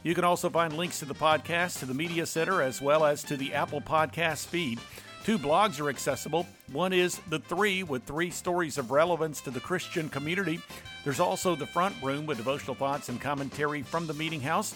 You 0.03 0.13
can 0.15 0.25
also 0.25 0.49
find 0.49 0.75
links 0.75 0.99
to 0.99 1.05
the 1.05 1.15
podcast, 1.15 1.79
to 1.79 1.85
the 1.85 1.93
Media 1.93 2.25
Center, 2.25 2.61
as 2.61 2.81
well 2.81 3.05
as 3.05 3.23
to 3.23 3.37
the 3.37 3.53
Apple 3.53 3.79
Podcast 3.79 4.47
feed. 4.47 4.79
Two 5.23 5.39
blogs 5.39 5.79
are 5.79 5.89
accessible. 5.89 6.45
One 6.73 6.91
is 6.91 7.21
The 7.29 7.39
Three, 7.39 7.83
with 7.83 8.03
three 8.03 8.29
stories 8.29 8.77
of 8.77 8.91
relevance 8.91 9.39
to 9.41 9.51
the 9.51 9.61
Christian 9.61 10.09
community. 10.09 10.59
There's 11.05 11.21
also 11.21 11.55
The 11.55 11.65
Front 11.65 11.95
Room, 12.03 12.25
with 12.25 12.35
devotional 12.37 12.75
thoughts 12.75 13.07
and 13.07 13.21
commentary 13.21 13.83
from 13.83 14.05
the 14.05 14.13
Meeting 14.13 14.41
House. 14.41 14.75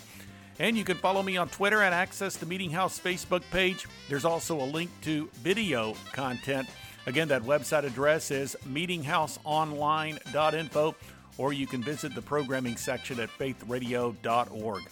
And 0.60 0.78
you 0.78 0.86
can 0.86 0.96
follow 0.96 1.22
me 1.22 1.36
on 1.36 1.50
Twitter 1.50 1.84
and 1.84 1.94
access 1.94 2.38
the 2.38 2.46
Meeting 2.46 2.72
House 2.72 2.98
Facebook 2.98 3.44
page. 3.52 3.88
There's 4.08 4.24
also 4.24 4.62
a 4.62 4.64
link 4.64 4.90
to 5.02 5.30
video 5.36 5.96
content. 6.14 6.70
Again, 7.08 7.28
that 7.28 7.44
website 7.44 7.84
address 7.84 8.32
is 8.32 8.56
meetinghouseonline.info, 8.70 10.96
or 11.38 11.52
you 11.52 11.68
can 11.68 11.84
visit 11.84 12.16
the 12.16 12.22
programming 12.22 12.78
section 12.78 13.20
at 13.20 13.28
faithradio.org. 13.38 14.84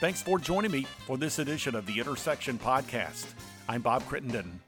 Thanks 0.00 0.22
for 0.22 0.38
joining 0.38 0.70
me 0.70 0.86
for 1.06 1.16
this 1.16 1.38
edition 1.38 1.74
of 1.74 1.86
the 1.86 1.98
Intersection 1.98 2.58
Podcast. 2.58 3.24
I'm 3.68 3.80
Bob 3.80 4.06
Crittenden. 4.06 4.60